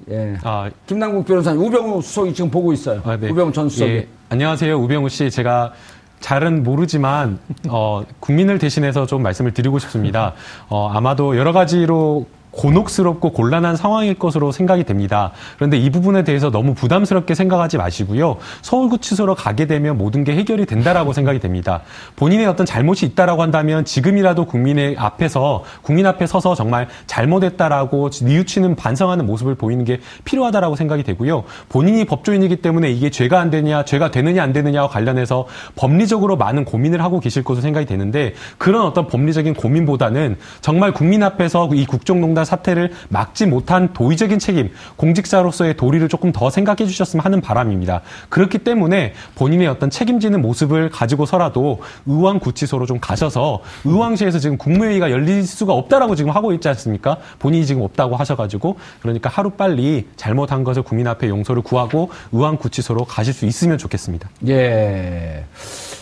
[0.10, 0.38] 예.
[0.44, 3.02] 아, 김남국 변호사님, 우병우 수석이 지금 보고 있어요.
[3.04, 3.30] 아, 네.
[3.30, 3.92] 우병우 전 수석이.
[3.92, 4.08] 예.
[4.30, 5.30] 안녕하세요, 우병우 씨.
[5.30, 5.74] 제가
[6.20, 7.40] 잘은 모르지만
[7.70, 10.34] 어, 국민을 대신해서 좀 말씀을 드리고 싶습니다.
[10.70, 12.26] 어, 아마도 여러 가지로
[12.58, 15.32] 곤혹스럽고 곤란한 상황일 것으로 생각이 됩니다.
[15.56, 18.38] 그런데 이 부분에 대해서 너무 부담스럽게 생각하지 마시고요.
[18.62, 21.82] 서울구치소로 가게 되면 모든 게 해결이 된다라고 생각이 됩니다.
[22.16, 29.26] 본인의 어떤 잘못이 있다라고 한다면 지금이라도 국민의 앞에서 국민 앞에 서서 정말 잘못했다라고 뉘우치는 반성하는
[29.26, 31.44] 모습을 보이는 게 필요하다라고 생각이 되고요.
[31.70, 37.04] 본인이 법조인이기 때문에 이게 죄가 안 되냐, 죄가 되느냐 안 되느냐와 관련해서 법리적으로 많은 고민을
[37.04, 42.92] 하고 계실 것으로 생각이 되는데 그런 어떤 법리적인 고민보다는 정말 국민 앞에서 이 국정농단 사태를
[43.10, 48.02] 막지 못한 도의적인 책임, 공직자로서의 도리를 조금 더 생각해 주셨으면 하는 바람입니다.
[48.30, 55.46] 그렇기 때문에 본인의 어떤 책임지는 모습을 가지고서라도 의왕 구치소로 좀 가셔서 의왕시에서 지금 국무회의가 열릴
[55.46, 57.18] 수가 없다라고 지금 하고 있지 않습니까?
[57.38, 63.06] 본인이 지금 없다고 하셔가지고 그러니까 하루 빨리 잘못한 것을 국민 앞에 용서를 구하고 의왕 구치소로
[63.06, 64.30] 가실 수 있으면 좋겠습니다.
[64.48, 65.44] 예.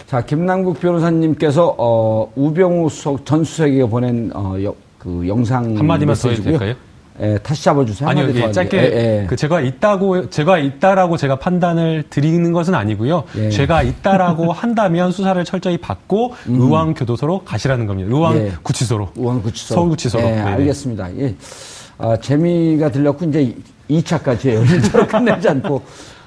[0.07, 4.55] 자, 김남국 변호사님께서 어, 우병우 수석, 전 수석에게 보낸 어,
[5.05, 6.73] 그 영상 한마디만 더 해도 될까요?
[7.21, 8.09] 예, 다시 잡아주세요.
[8.09, 8.81] 아니요, 예, 짧게 예,
[9.21, 9.25] 예.
[9.27, 13.23] 그 제가 있다고 제가 있다라고 제가 판단을 드리는 것은 아니고요.
[13.37, 13.49] 예.
[13.51, 16.59] 제가 있다라고 한다면 수사를 철저히 받고 음.
[16.59, 18.09] 의왕 교도소로 가시라는 겁니다.
[18.11, 18.51] 의왕 예.
[18.63, 19.09] 구치소로.
[19.15, 19.75] 의왕 구치소.
[19.75, 20.23] 서울 구치소로.
[20.25, 20.41] 예, 네, 네.
[20.41, 21.15] 알겠습니다.
[21.17, 21.35] 예.
[21.99, 23.55] 아, 재미가 들렸고 이제
[23.89, 24.63] 2차까지 해요.
[24.65, 25.83] 1차로 끝내지 않고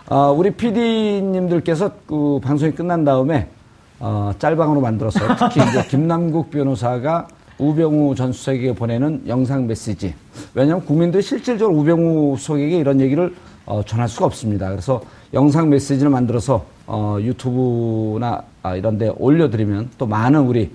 [0.08, 3.48] 아, 우리 PD님들께서 그 방송이 끝난 다음에
[4.00, 7.26] 어, 짤방으로 만들어서 특히 이제 김남국 변호사가
[7.58, 10.14] 우병우 전 수석에게 보내는 영상 메시지.
[10.54, 13.34] 왜냐하면 국민들이 실질적으로 우병우 수석에게 이런 얘기를
[13.66, 14.70] 어, 전할 수가 없습니다.
[14.70, 15.02] 그래서
[15.34, 20.70] 영상 메시지를 만들어서 어, 유튜브나 아, 이런 데 올려드리면 또 많은 우리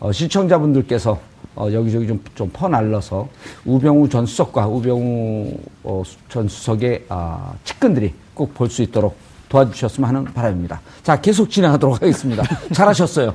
[0.00, 1.20] 어, 시청자분들께서
[1.54, 3.28] 어, 여기저기 좀, 좀 퍼날려서
[3.66, 5.52] 우병우 전 수석과 우병우
[5.84, 9.14] 어, 전 수석의 아, 측근들이 꼭 볼 수 있도록
[9.50, 10.80] 도와주셨으면 하는 바람입니다.
[11.02, 12.42] 자, 계속 진행하도록 하겠습니다.
[12.72, 13.34] 잘하셨어요.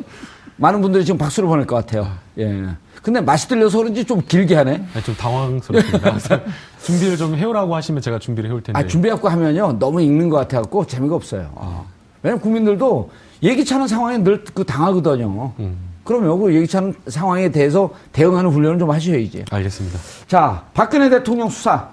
[0.56, 2.08] 많은 분들이 지금 박수를 보낼 것 같아요.
[2.40, 2.66] 예.
[3.02, 4.78] 근데 맛이 들려서 그런지 좀 길게 하네.
[4.94, 6.18] 네, 좀 당황스럽습니다.
[6.84, 8.80] 준비를 좀 해오라고 하시면 제가 준비를 해올 텐데.
[8.80, 9.78] 아, 준비해갖고 하면요.
[9.80, 11.52] 너무 읽는 것 같아갖고 재미가 없어요.
[11.56, 11.84] 아.
[12.24, 13.10] 왜냐면 국민들도
[13.44, 15.52] 예기치 않은 상황에 늘 그 당하거든요.
[15.60, 15.78] 음.
[16.04, 19.46] 그러면 그 예기치 않은 상황에 대해서 대응하는 훈련을 좀 하셔야지.
[19.52, 20.00] 알겠습니다.
[20.28, 21.90] 자, 박근혜 대통령 수사,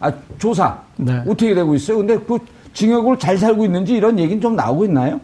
[0.00, 0.78] 아, 조사.
[0.96, 1.18] 네.
[1.26, 1.98] 어떻게 되고 있어요?
[1.98, 2.38] 근데 그
[2.72, 5.20] 징역을 잘 살고 있는지 이런 얘기는 좀 나오고 있나요?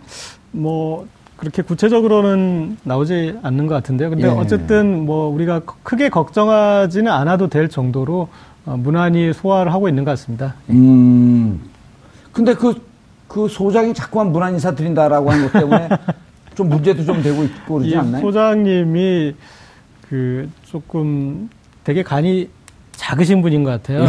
[0.51, 1.07] 뭐,
[1.43, 4.11] 그렇게 구체적으로는 나오지 않는 것 같은데요.
[4.11, 4.31] 근데 예.
[4.31, 8.29] 어쨌든 뭐 우리가 크게 걱정하지는 않아도 될 정도로
[8.65, 10.55] 어, 무난히 소화를 하고 있는 것 같습니다.
[10.71, 11.61] 음.
[12.31, 12.81] 근데 그,
[13.27, 15.89] 그 소장이 자꾸만 무난 인사 드린다라고 하는 것 때문에
[16.55, 18.23] 좀 문제도 좀 되고 있고 그러지 않나요?
[18.23, 19.35] 소장님이
[20.09, 21.51] 그 조금
[21.83, 22.51] 되게 간이
[22.93, 24.03] 작으신 분인 것 같아요.
[24.05, 24.07] 예.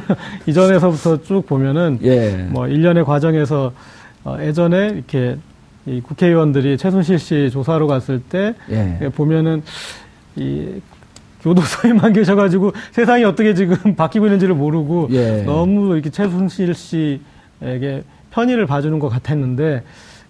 [0.50, 2.48] 이전에서부터 쭉 보면은 예.
[2.48, 3.70] 뭐 일련의 과정에서
[4.24, 5.36] 어, 예전에 이렇게
[5.90, 9.08] 이 국회의원들이 최순실 씨 조사로 갔을 때 예.
[9.14, 9.62] 보면은
[10.36, 10.80] 이
[11.42, 15.42] 교도소에만 계셔가지고 세상이 어떻게 지금 바뀌고 있는지를 모르고 예.
[15.42, 19.82] 너무 이렇게 최순실 씨에게 편의를 봐주는 것 같았는데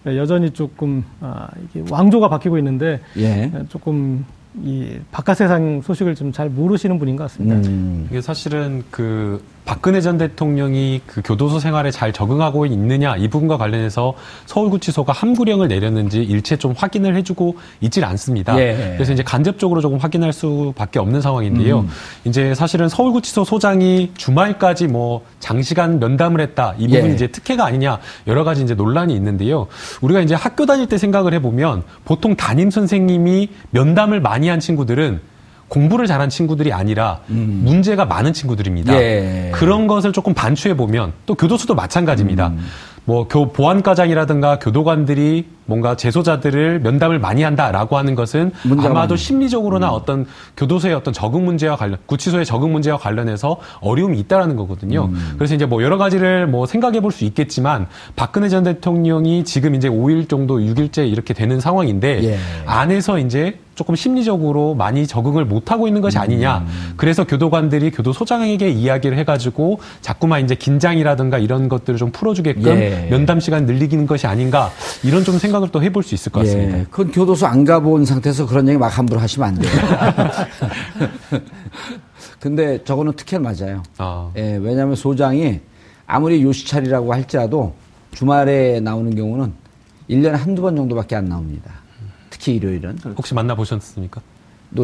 [0.07, 3.51] 여전히 조금 아, 이게 왕조가 바뀌고 있는데 예.
[3.69, 4.25] 조금
[4.63, 7.55] 이 바깥 세상 소식을 좀 잘 모르시는 분인 것 같습니다.
[7.69, 8.07] 음.
[8.09, 14.13] 이게 사실은 그 박근혜 전 대통령이 그 교도소 생활에 잘 적응하고 있느냐 이 부분과 관련해서
[14.45, 18.59] 서울구치소가 함구령을 내렸는지 일체 좀 확인을 해주고 있질 않습니다.
[18.59, 18.93] 예.
[18.95, 21.81] 그래서 이제 간접적으로 조금 확인할 수밖에 없는 상황인데요.
[21.81, 21.89] 음.
[22.25, 27.13] 이제 사실은 서울구치소 소장이 주말까지 뭐 장시간 면담을 했다 이 부분이 예.
[27.13, 29.67] 이제 특혜가 아니냐 여러 가지 이제 논란이 있는데요.
[30.01, 35.30] 우리가 이제 학교 다닐 때 생각을 해보면 보통 담임 선생님이 면담을 많이 한 친구들은
[35.71, 37.61] 공부를 잘한 친구들이 아니라 음.
[37.63, 38.93] 문제가 많은 친구들입니다.
[38.93, 39.51] 예.
[39.53, 42.47] 그런 것을 조금 반추해 보면 또 교도소도 마찬가지입니다.
[42.49, 42.59] 음.
[43.05, 49.93] 뭐 교, 보안과장이라든가 교도관들이 뭔가 재소자들을 면담을 많이 한다라고 하는 것은 아마도 심리적으로나 음.
[49.93, 50.25] 어떤
[50.57, 55.05] 교도소의 어떤 적응 문제와 관련, 구치소의 적응 문제와 관련해서 어려움이 있다라는 거거든요.
[55.05, 55.33] 음.
[55.37, 59.89] 그래서 이제 뭐 여러 가지를 뭐 생각해 볼 수 있겠지만 박근혜 전 대통령이 지금 이제
[59.89, 62.37] 5일 정도 6일째 이렇게 되는 상황인데 예.
[62.65, 66.59] 안에서 이제 조금 심리적으로 많이 적응을 못하고 있는 것이 아니냐.
[66.59, 66.93] 음.
[66.97, 73.07] 그래서 교도관들이 교도소장에게 이야기를 해가지고 자꾸만 이제 긴장이라든가 이런 것들을 좀 풀어주게끔 예.
[73.09, 74.69] 면담 시간 늘리는 것이 아닌가.
[75.03, 76.77] 이런 좀 생각을 또 해볼 수 있을 것 같습니다.
[76.77, 76.85] 예.
[76.91, 79.71] 그건 교도소 안 가본 상태에서 그런 얘기 막 함부로 하시면 안 돼요.
[82.39, 83.81] 근데 저거는 특혜 맞아요.
[83.97, 84.29] 아.
[84.37, 85.59] 예, 왜냐하면 소장이
[86.05, 87.73] 아무리 요시찰이라고 할지라도
[88.13, 89.51] 주말에 나오는 경우는
[90.07, 91.80] 1년에 한두 번 정도밖에 안 나옵니다.
[92.41, 92.97] 특히 일요일은.
[93.15, 94.19] 혹시 만나보셨습니까?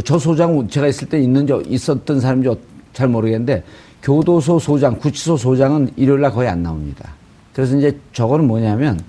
[0.06, 2.50] 저 소장 제가 있을 때 있는지 있었던 사람인지
[2.94, 3.64] 잘 모르겠는데
[4.04, 7.10] 교도소 소장, 구치소 소장은 일요일 날 거의 안 나옵니다.
[7.54, 9.00] 그래서 이제 저거는 뭐냐면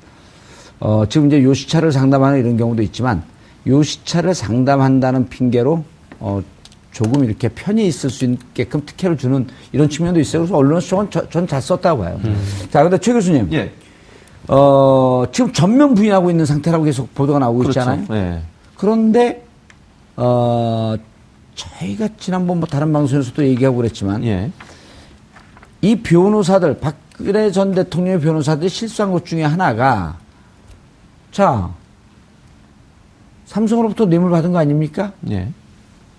[0.81, 3.23] 어, 지금 이제 요시차를 상담하는 이런 경우도 있지만
[3.67, 5.85] 요시차를 상담한다는 핑계로
[6.21, 6.43] 어,
[6.91, 10.43] 조금 이렇게 편히 있을 수 있게끔 특혜를 주는 이런 측면도 있어요.
[10.43, 12.19] 그래서 언론에서 저는 잘 썼다고 봐요.
[12.25, 12.37] 음.
[12.71, 13.53] 자, 근데 최 교수님.
[13.53, 13.71] 예.
[14.49, 17.81] 어, 지금 전면 부인하고 있는 상태라고 계속 보도가 나오고 그렇죠.
[17.81, 18.05] 있잖아요.
[18.09, 18.43] 네.
[18.77, 19.45] 그런데,
[20.17, 20.97] 어,
[21.55, 24.51] 저희가 지난번 뭐 다른 방송에서도 얘기하고 그랬지만, 예.
[25.83, 30.17] 이 변호사들, 박근혜 전 대통령의 변호사들이 실수한 것 중에 하나가,
[31.31, 31.69] 자,
[33.47, 35.13] 삼성으로부터 뇌물 받은 거 아닙니까?
[35.31, 35.49] 예.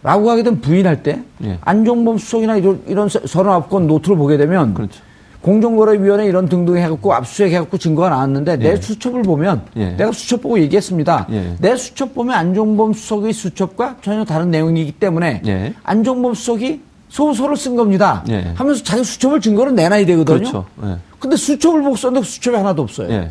[0.04, 1.58] 라고 하게 되면 부인할 때, 예.
[1.62, 5.02] 안종범 수석이나 이런, 이런 서른아홉 노트를 보게 되면, 그렇죠.
[5.42, 8.76] 공정거래위원회 이런 등등 해갖고 압수수색 해갖고 증거가 나왔는데 내 예.
[8.76, 9.92] 수첩을 보면 예.
[9.92, 11.28] 내가 수첩 보고 얘기했습니다.
[11.32, 11.56] 예.
[11.60, 15.74] 내 수첩 보면 안종범 수석의 수첩과 전혀 다른 내용이기 때문에 예.
[15.84, 18.24] 안종범 수석이 소설을 쓴 겁니다.
[18.30, 18.52] 예.
[18.56, 20.38] 하면서 자기 수첩을 증거로 내놔야 되거든요.
[20.38, 20.66] 그렇죠.
[20.84, 20.98] 예.
[21.20, 23.30] 근데 수첩을 보고 썼는데 수첩이 하나도 없어요.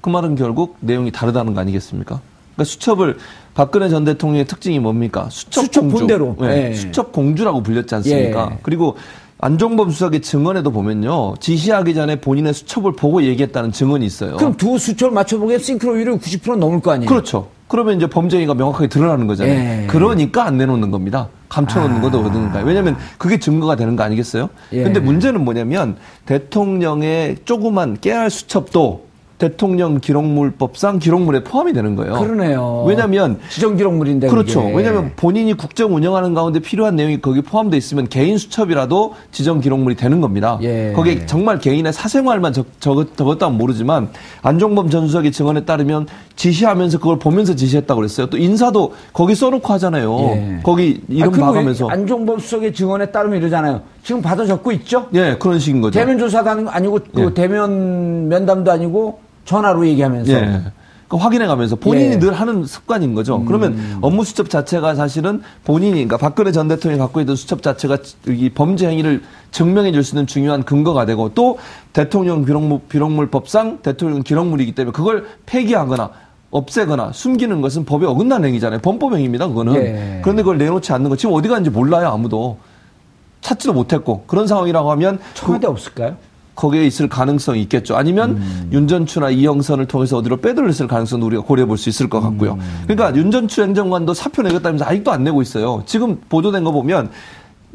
[0.00, 2.20] 그 말은 결국 내용이 다르다는 거 아니겠습니까?
[2.54, 3.18] 그러니까 수첩을
[3.54, 5.28] 박근혜 전 대통령의 특징이 뭡니까?
[5.30, 5.98] 수첩, 수첩 공주.
[5.98, 6.36] 본대로.
[6.40, 6.74] 네.
[6.74, 8.58] 수첩 공주라고 불렸지 않습니까?
[8.62, 8.96] 그리고
[9.44, 11.34] 안종범 수석의 증언에도 보면요.
[11.38, 14.38] 지시하기 전에 본인의 수첩을 보고 얘기했다는 증언이 있어요.
[14.38, 17.06] 그럼 두 수첩을 맞춰보게 싱크로율이 90% 넘을 거 아니에요?
[17.06, 17.48] 그렇죠.
[17.68, 19.82] 그러면 이제 범죄가 명확하게 드러나는 거잖아요.
[19.82, 19.86] 예.
[19.86, 21.28] 그러니까 안 내놓는 겁니다.
[21.50, 22.00] 감춰놓는 아.
[22.00, 22.60] 것도 어딘가.
[22.60, 24.48] 왜냐하면 그게 증거가 되는 거 아니겠어요?
[24.72, 24.82] 예.
[24.82, 29.08] 근데 문제는 뭐냐면 대통령의 조그만 깨알 수첩도
[29.44, 32.14] 대통령 기록물법상 기록물에 포함이 되는 거예요.
[32.14, 32.84] 그러네요.
[32.86, 34.62] 왜냐하면 지정 기록물인데 그렇죠.
[34.62, 34.74] 그게.
[34.74, 40.22] 왜냐하면 본인이 국정 운영하는 가운데 필요한 내용이 거기 포함되어 있으면 개인 수첩이라도 지정 기록물이 되는
[40.22, 40.58] 겁니다.
[40.62, 40.94] 예.
[40.96, 44.08] 거기에 정말 개인의 사생활만 적, 적, 적었다 면 모르지만
[44.40, 48.26] 안종범 전 수석의 증언에 따르면 지시하면서 그걸 보면서 지시했다고 그랬어요.
[48.28, 50.18] 또 인사도 거기 써놓고 하잖아요.
[50.20, 50.60] 예.
[50.62, 51.88] 거기 이름 아, 봐가면서.
[51.88, 53.82] 안종범 수석의 증언에 따르면 이러잖아요.
[54.02, 55.06] 지금 받아 적고 있죠?
[55.14, 55.98] 예, 그런 식인 거죠.
[55.98, 57.34] 대면 조사도 아니고 그 예.
[57.34, 60.32] 대면 면담도 아니고 전화로 얘기하면서.
[60.32, 60.62] 예.
[61.08, 62.18] 그 확인해 가면서 본인이 예.
[62.18, 63.36] 늘 하는 습관인 거죠.
[63.36, 63.44] 음.
[63.44, 68.50] 그러면 업무 수첩 자체가 사실은 본인이, 그러니까 박근혜 전 대통령이 갖고 있던 수첩 자체가 이
[68.50, 71.58] 범죄 행위를 증명해 줄 수 있는 중요한 근거가 되고 또
[71.92, 76.10] 대통령 기록물, 기록물법상 대통령 기록물이기 때문에 그걸 폐기하거나
[76.50, 78.80] 없애거나 숨기는 것은 법에 어긋난 행위잖아요.
[78.80, 79.48] 범법 행위입니다.
[79.48, 79.74] 그거는.
[79.76, 80.20] 예.
[80.22, 82.08] 그런데 그걸 내놓지 않는 거 지금 어디 갔는지 몰라요.
[82.08, 82.58] 아무도.
[83.40, 86.16] 찾지도 못했고 그런 상황이라고 하면 청와대 그, 없을까요?
[86.54, 87.96] 거기에 있을 가능성이 있겠죠.
[87.96, 88.70] 아니면 음.
[88.72, 92.52] 윤전추나 이영선을 통해서 어디로 빼돌렸을 가능성도 우리가 고려해 볼 수 있을 것 같고요.
[92.54, 92.84] 음.
[92.86, 95.82] 그러니까 윤전추 행정관도 사표 내겠다면서 아직도 안 내고 있어요.
[95.86, 97.10] 지금 보도된 거 보면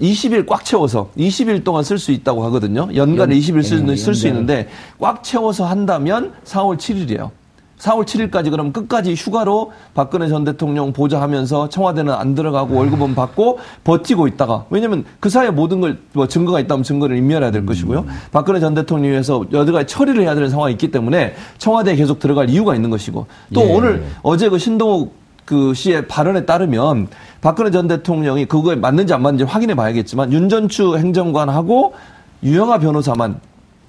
[0.02, 2.88] 20일 꽉 채워서 20일 동안 쓸 수 있다고 하거든요.
[2.96, 7.32] 연간에 연, 20일 쓸, 예, 쓸 수 있는데 꽉 채워서 한다면 4월 7일이에요.
[7.80, 14.28] 4월 7일까지 그럼 끝까지 휴가로 박근혜 전 대통령 보좌하면서 청와대는 안 들어가고 월급은 받고 버티고
[14.28, 17.66] 있다가 왜냐면 그 사이에 모든 걸 뭐 증거가 있다면 증거를 인멸해야 될 음.
[17.66, 18.06] 것이고요.
[18.32, 22.76] 박근혜 전 대통령에서 여러 가지 처리를 해야 되는 상황이 있기 때문에 청와대에 계속 들어갈 이유가
[22.76, 23.74] 있는 것이고 또 예.
[23.74, 25.14] 오늘 어제 그 신동욱
[25.46, 27.08] 그 씨의 발언에 따르면
[27.42, 31.94] 박근혜 전 대통령이 그거에 맞는지 안 맞는지 확인해 봐야겠지만 윤전추 행정관하고
[32.44, 33.40] 유영아 변호사만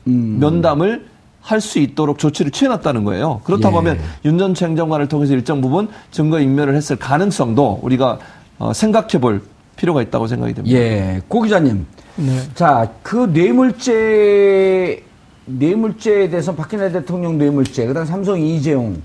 [0.06, 0.38] 음.
[0.40, 1.06] 면담을
[1.42, 3.40] 할 수 있도록 조치를 취해놨다는 거예요.
[3.44, 3.78] 그렇다고 예.
[3.78, 8.18] 하면 윤전추 행정관을 통해서 일정 부분 증거 인멸을 했을 가능성도 우리가
[8.58, 9.42] 어, 생각해 볼
[9.76, 10.76] 필요가 있다고 생각이 됩니다.
[10.78, 11.20] 예.
[11.28, 11.86] 고 기자님.
[12.16, 12.38] 네.
[12.54, 15.02] 자, 그 뇌물죄,
[15.46, 19.00] 뇌물죄에 대해서 박근혜 대통령 뇌물죄, 그 다음 삼성 이재용,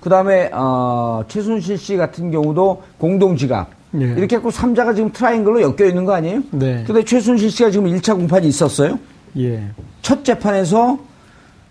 [0.00, 3.70] 그 다음에, 어, 최순실 씨 같은 경우도 공동지갑.
[4.00, 4.04] 예.
[4.18, 6.42] 이렇게 해서 3자가 지금 트라이앵글로 엮여 있는 거 아니에요?
[6.50, 6.84] 네.
[6.86, 8.98] 근데 최순실 씨가 지금 1차 공판이 있었어요?
[9.38, 9.62] 예.
[10.02, 10.98] 첫 재판에서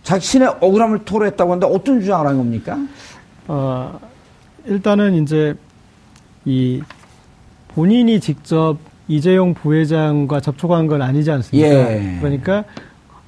[0.08, 2.78] 자신의 억울함을 토로했다고 하는데 어떤 주장을 한 겁니까?
[3.50, 4.00] 어,
[4.66, 5.54] 일단은 이제
[6.46, 6.82] 이
[7.68, 8.78] 본인이 직접
[9.10, 11.68] 이재용 부회장과 접촉한 건 아니지 않습니까?
[11.68, 12.18] 예.
[12.22, 12.64] 그러니까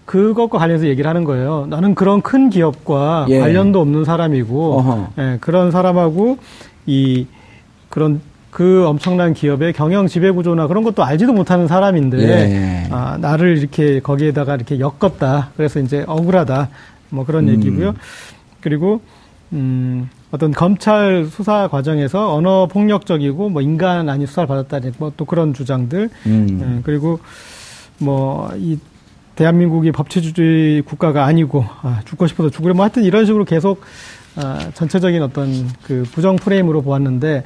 [0.06, 1.68] 그것과 관련해서 얘기를 하는 거예요.
[1.70, 3.40] 나는 그런 큰 기업과 예.
[3.40, 6.38] 관련도 없는 사람이고, 예, 그런 사람하고
[6.86, 7.28] 이
[7.90, 12.88] 그런 그 엄청난 기업의 경영 지배 구조나 그런 것도 알지도 못하는 사람인데 네.
[12.92, 15.52] 아, 나를 이렇게 거기에다가 이렇게 엮었다.
[15.56, 16.70] 그래서 이제 억울하다.
[17.10, 17.54] 뭐 그런 음.
[17.54, 17.94] 얘기고요.
[18.62, 19.02] 그리고
[19.54, 26.10] 음, 어떤 검찰 수사 과정에서 언어 폭력적이고 뭐 인간 아닌 수사를 받았다니 뭐또 그런 주장들.
[26.26, 26.48] 음.
[26.62, 27.20] 음, 그리고
[28.00, 28.78] 뭐 이
[29.40, 33.80] 대한민국이 법치주의 국가가 아니고 아, 죽고 싶어서 죽으려 뭐 하여튼 이런 식으로 계속
[34.36, 35.50] 아, 전체적인 어떤
[35.84, 37.46] 그 부정 프레임으로 보았는데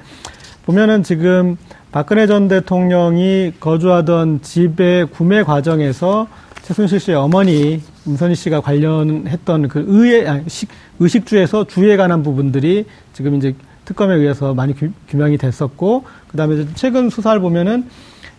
[0.66, 1.58] 보면은 지금
[1.92, 6.28] 박근혜 전 대통령이 거주하던 집의 구매 과정에서
[6.62, 13.36] 최순실 씨의 어머니 임선희 씨가 관련했던 그 의회 아니, 식, 의식주에서 주에 관한 부분들이 지금
[13.36, 17.86] 이제 특검에 의해서 많이 규, 명이 됐었고 그다음에 최근 수사를 보면은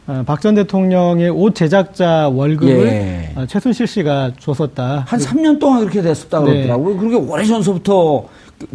[0.06, 3.32] 어, 박전 대통령의 옷 제작자 월급을 예.
[3.36, 5.04] 어, 최순실 씨가 줬었다.
[5.06, 6.52] 한 3년 동안 그렇게 됐었다 네.
[6.52, 6.96] 그러더라고요.
[6.98, 8.26] 그렇게 오래전서부터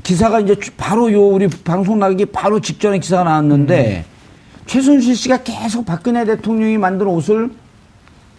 [0.04, 4.19] 기사가 이제 바로 요 우리 방송 나기 바로 직전에 기사가 나왔는데 음.
[4.65, 7.49] 최순실 씨가 계속 박근혜 대통령이 만든 옷을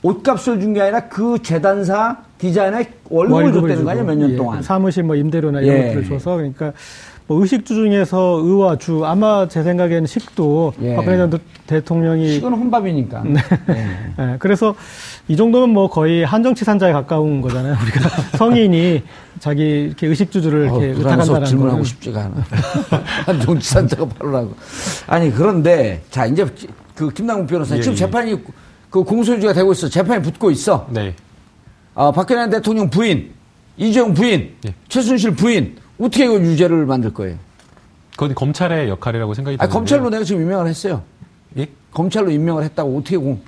[0.03, 5.03] 옷값을 준 게 아니라 그 재단사 디자인에 월급을, 월급을 줬다는 거 아니야 몇년 동안 사무실
[5.03, 5.83] 뭐 임대료나 이런 예.
[5.89, 6.73] 것들을 줘서 그러니까
[7.27, 10.97] 뭐 의식주 중에서 의와 주 아마 제 생각에는 식도 예.
[10.97, 13.23] 박근혜 전 대통령이 식은 혼밥이니까.
[13.27, 13.41] 네.
[13.69, 14.25] 예.
[14.25, 14.37] 네.
[14.39, 14.75] 그래서
[15.31, 17.77] 이 정도면 뭐 거의 한정치산자에 가까운 거잖아요.
[17.81, 19.01] 우리가 성인이
[19.39, 22.45] 자기 이렇게 의식주주를 이렇게 의탁한다는 질문하고 싶지가 않아.
[23.27, 24.57] 한정치산자가 바로라고.
[25.07, 26.45] 아니 그런데 자 이제
[26.97, 27.99] 그 김남국 변호사 예, 지금 예.
[27.99, 28.39] 재판이
[28.91, 29.89] 그 공소유지가 되고 있어.
[29.89, 30.89] 재판이 붙고 있어.
[30.91, 31.15] 네.
[31.95, 33.31] 아, 박근혜 대통령 부인,
[33.77, 34.75] 이재용 부인, 예.
[34.89, 37.37] 최순실 부인 어떻게 이거 유죄를 만들 거예요?
[38.15, 39.73] 그건 검찰의 역할이라고 생각이 듭니다.
[39.73, 41.05] 검찰로 내가 지금 임명을 했어요.
[41.57, 41.69] 예?
[41.93, 43.41] 검찰로 임명을 했다고 어떻게 공,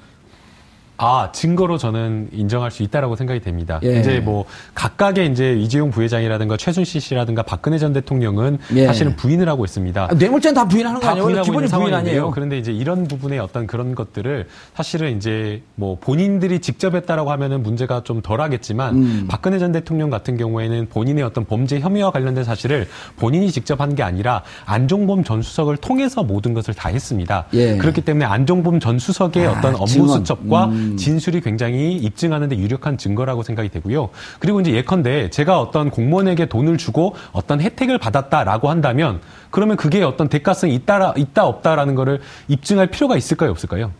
[0.98, 3.80] 아 증거로 저는 인정할 수 있다라고 생각이 됩니다.
[3.82, 4.00] 예.
[4.00, 8.86] 이제 뭐 각각의 이제 이재용 부회장이라든가 최순실 씨라든가 박근혜 전 대통령은 예.
[8.86, 10.08] 사실은 부인을 하고 있습니다.
[10.10, 11.42] 아, 뇌물죄는 다 부인하는 거 아니에요?
[11.42, 12.30] 기본이 부인 아니에요.
[12.30, 18.02] 그런데 이제 이런 부분의 어떤 그런 것들을 사실은 이제 뭐 본인들이 직접 했다라고 하면은 문제가
[18.04, 19.24] 좀 덜하겠지만 음.
[19.28, 24.02] 박근혜 전 대통령 같은 경우에는 본인의 어떤 범죄 혐의와 관련된 사실을 본인이 직접 한 게
[24.02, 27.44] 아니라 안종범 전 수석을 통해서 모든 것을 다 했습니다.
[27.52, 27.76] 예.
[27.76, 30.08] 그렇기 때문에 안종범 전 수석의 아, 어떤 업무 증언.
[30.20, 30.91] 수첩과 음.
[30.92, 30.96] 음.
[30.96, 34.10] 진술이 굉장히 입증하는데 유력한 증거라고 생각이 되고요.
[34.38, 39.20] 그리고 이제 예컨대 제가 어떤 공무원에게 돈을 주고 어떤 혜택을 받았다라고 한다면
[39.50, 43.92] 그러면 그게 어떤 대가성이 있다 있다 없다라는 거를 입증할 필요가 있을까요, 없을까요?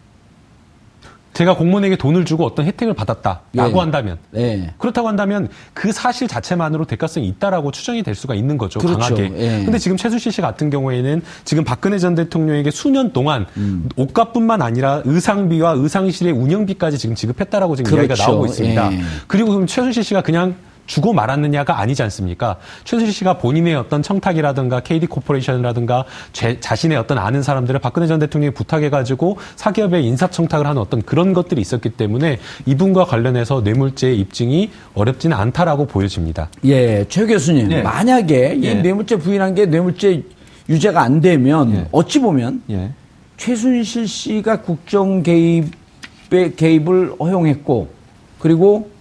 [1.34, 3.80] 제가 공무원에게 돈을 주고 어떤 혜택을 받았다라고 예.
[3.80, 4.74] 한다면 예.
[4.78, 8.98] 그렇다고 한다면 그 사실 자체만으로 대가성이 있다라고 추정이 될 수가 있는 거죠 그렇죠.
[8.98, 9.32] 강하게.
[9.36, 9.64] 예.
[9.64, 13.88] 근데 지금 최순실 씨 같은 경우에는 지금 박근혜 전 대통령에게 수년 동안 음.
[13.96, 18.06] 옷값뿐만 아니라 의상비와 의상실의 운영비까지 지금 지급했다라고 지금 그렇죠.
[18.12, 18.92] 이야기가 나오고 있습니다.
[18.92, 19.00] 예.
[19.26, 20.54] 그리고 그럼 최순실 씨가 그냥
[20.92, 22.58] 주고 말았느냐가 아니지 않습니까?
[22.84, 28.52] 최순실 씨가 본인의 어떤 청탁이라든가 KD 코퍼레이션이라든가 제, 자신의 어떤 아는 사람들을 박근혜 전 대통령이
[28.52, 35.34] 부탁해가지고 사기업에 인사 청탁을 하는 어떤 그런 것들이 있었기 때문에 이분과 관련해서 뇌물죄 입증이 어렵지는
[35.34, 36.50] 않다라고 보여집니다.
[36.66, 37.72] 예, 최 교수님.
[37.72, 37.80] 예.
[37.80, 38.74] 만약에 이 예.
[38.74, 40.22] 뇌물죄 부인한 게 뇌물죄
[40.68, 41.88] 유죄가 안 되면 예.
[41.90, 42.90] 어찌 보면 예.
[43.38, 47.88] 최순실 씨가 국정 개입의 개입을 허용했고
[48.38, 48.91] 그리고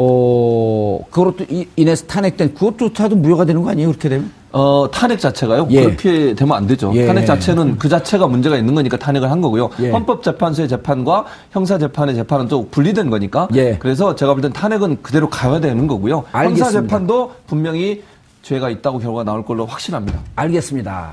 [0.00, 1.44] 어, 그것도
[1.74, 3.88] 인해서 탄핵된 그것조차도 무효가 되는 거 아니에요?
[3.88, 4.30] 그렇게 되면?
[4.52, 5.66] 어, 탄핵 자체가요?
[5.70, 5.82] 예.
[5.84, 6.92] 그렇게 되면 안 되죠.
[6.94, 7.04] 예.
[7.06, 9.70] 탄핵 자체는 그 자체가 문제가 있는 거니까 탄핵을 한 거고요.
[9.80, 9.90] 예.
[9.90, 13.48] 헌법재판소의 재판과 형사재판의 재판은 또 분리된 거니까.
[13.56, 13.76] 예.
[13.78, 16.24] 그래서 제가 볼 땐 탄핵은 그대로 가야 되는 거고요.
[16.30, 16.64] 알겠습니다.
[16.66, 18.04] 형사재판도 분명히
[18.42, 20.20] 죄가 있다고 결과가 나올 걸로 확신합니다.
[20.36, 21.10] 알겠습니다.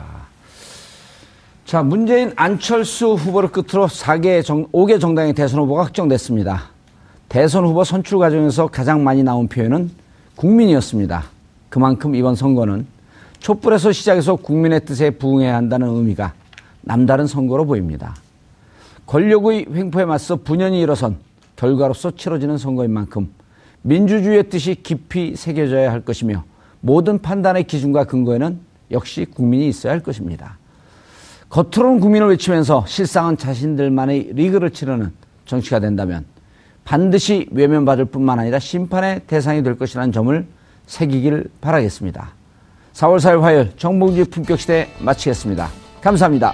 [1.66, 6.75] 자, 문재인 안철수 후보를 끝으로 4개 정, 5개 정당의 대선 후보가 확정됐습니다.
[7.30, 9.92] 대선 후보 선출 과정에서 가장 많이 나온 표현은
[10.36, 11.24] 국민이었습니다.
[11.70, 12.86] 그만큼 이번 선거는
[13.40, 16.34] 촛불에서 시작해서 국민의 뜻에 부응해야 한다는 의미가
[16.82, 18.16] 남다른 선거로 보입니다.
[19.06, 21.18] 권력의 횡포에 맞서 분연히 일어선
[21.56, 23.30] 결과로서 치러지는 선거인 만큼
[23.82, 26.44] 민주주의의 뜻이 깊이 새겨져야 할 것이며
[26.82, 28.60] 모든 판단의 기준과 근거에는
[28.92, 30.58] 역시 국민이 있어야 할 것입니다.
[31.50, 35.12] 겉으로는 국민을 외치면서 실상은 자신들만의 리그를 치르는
[35.46, 36.26] 정치가 된다면
[36.86, 40.46] 반드시 외면받을 뿐만 아니라 심판의 대상이 될 것이라는 점을
[40.86, 42.30] 새기길 바라겠습니다.
[42.94, 45.68] 4월 4일 화요일 정봉주의 품격시대 마치겠습니다.
[46.00, 46.54] 감사합니다.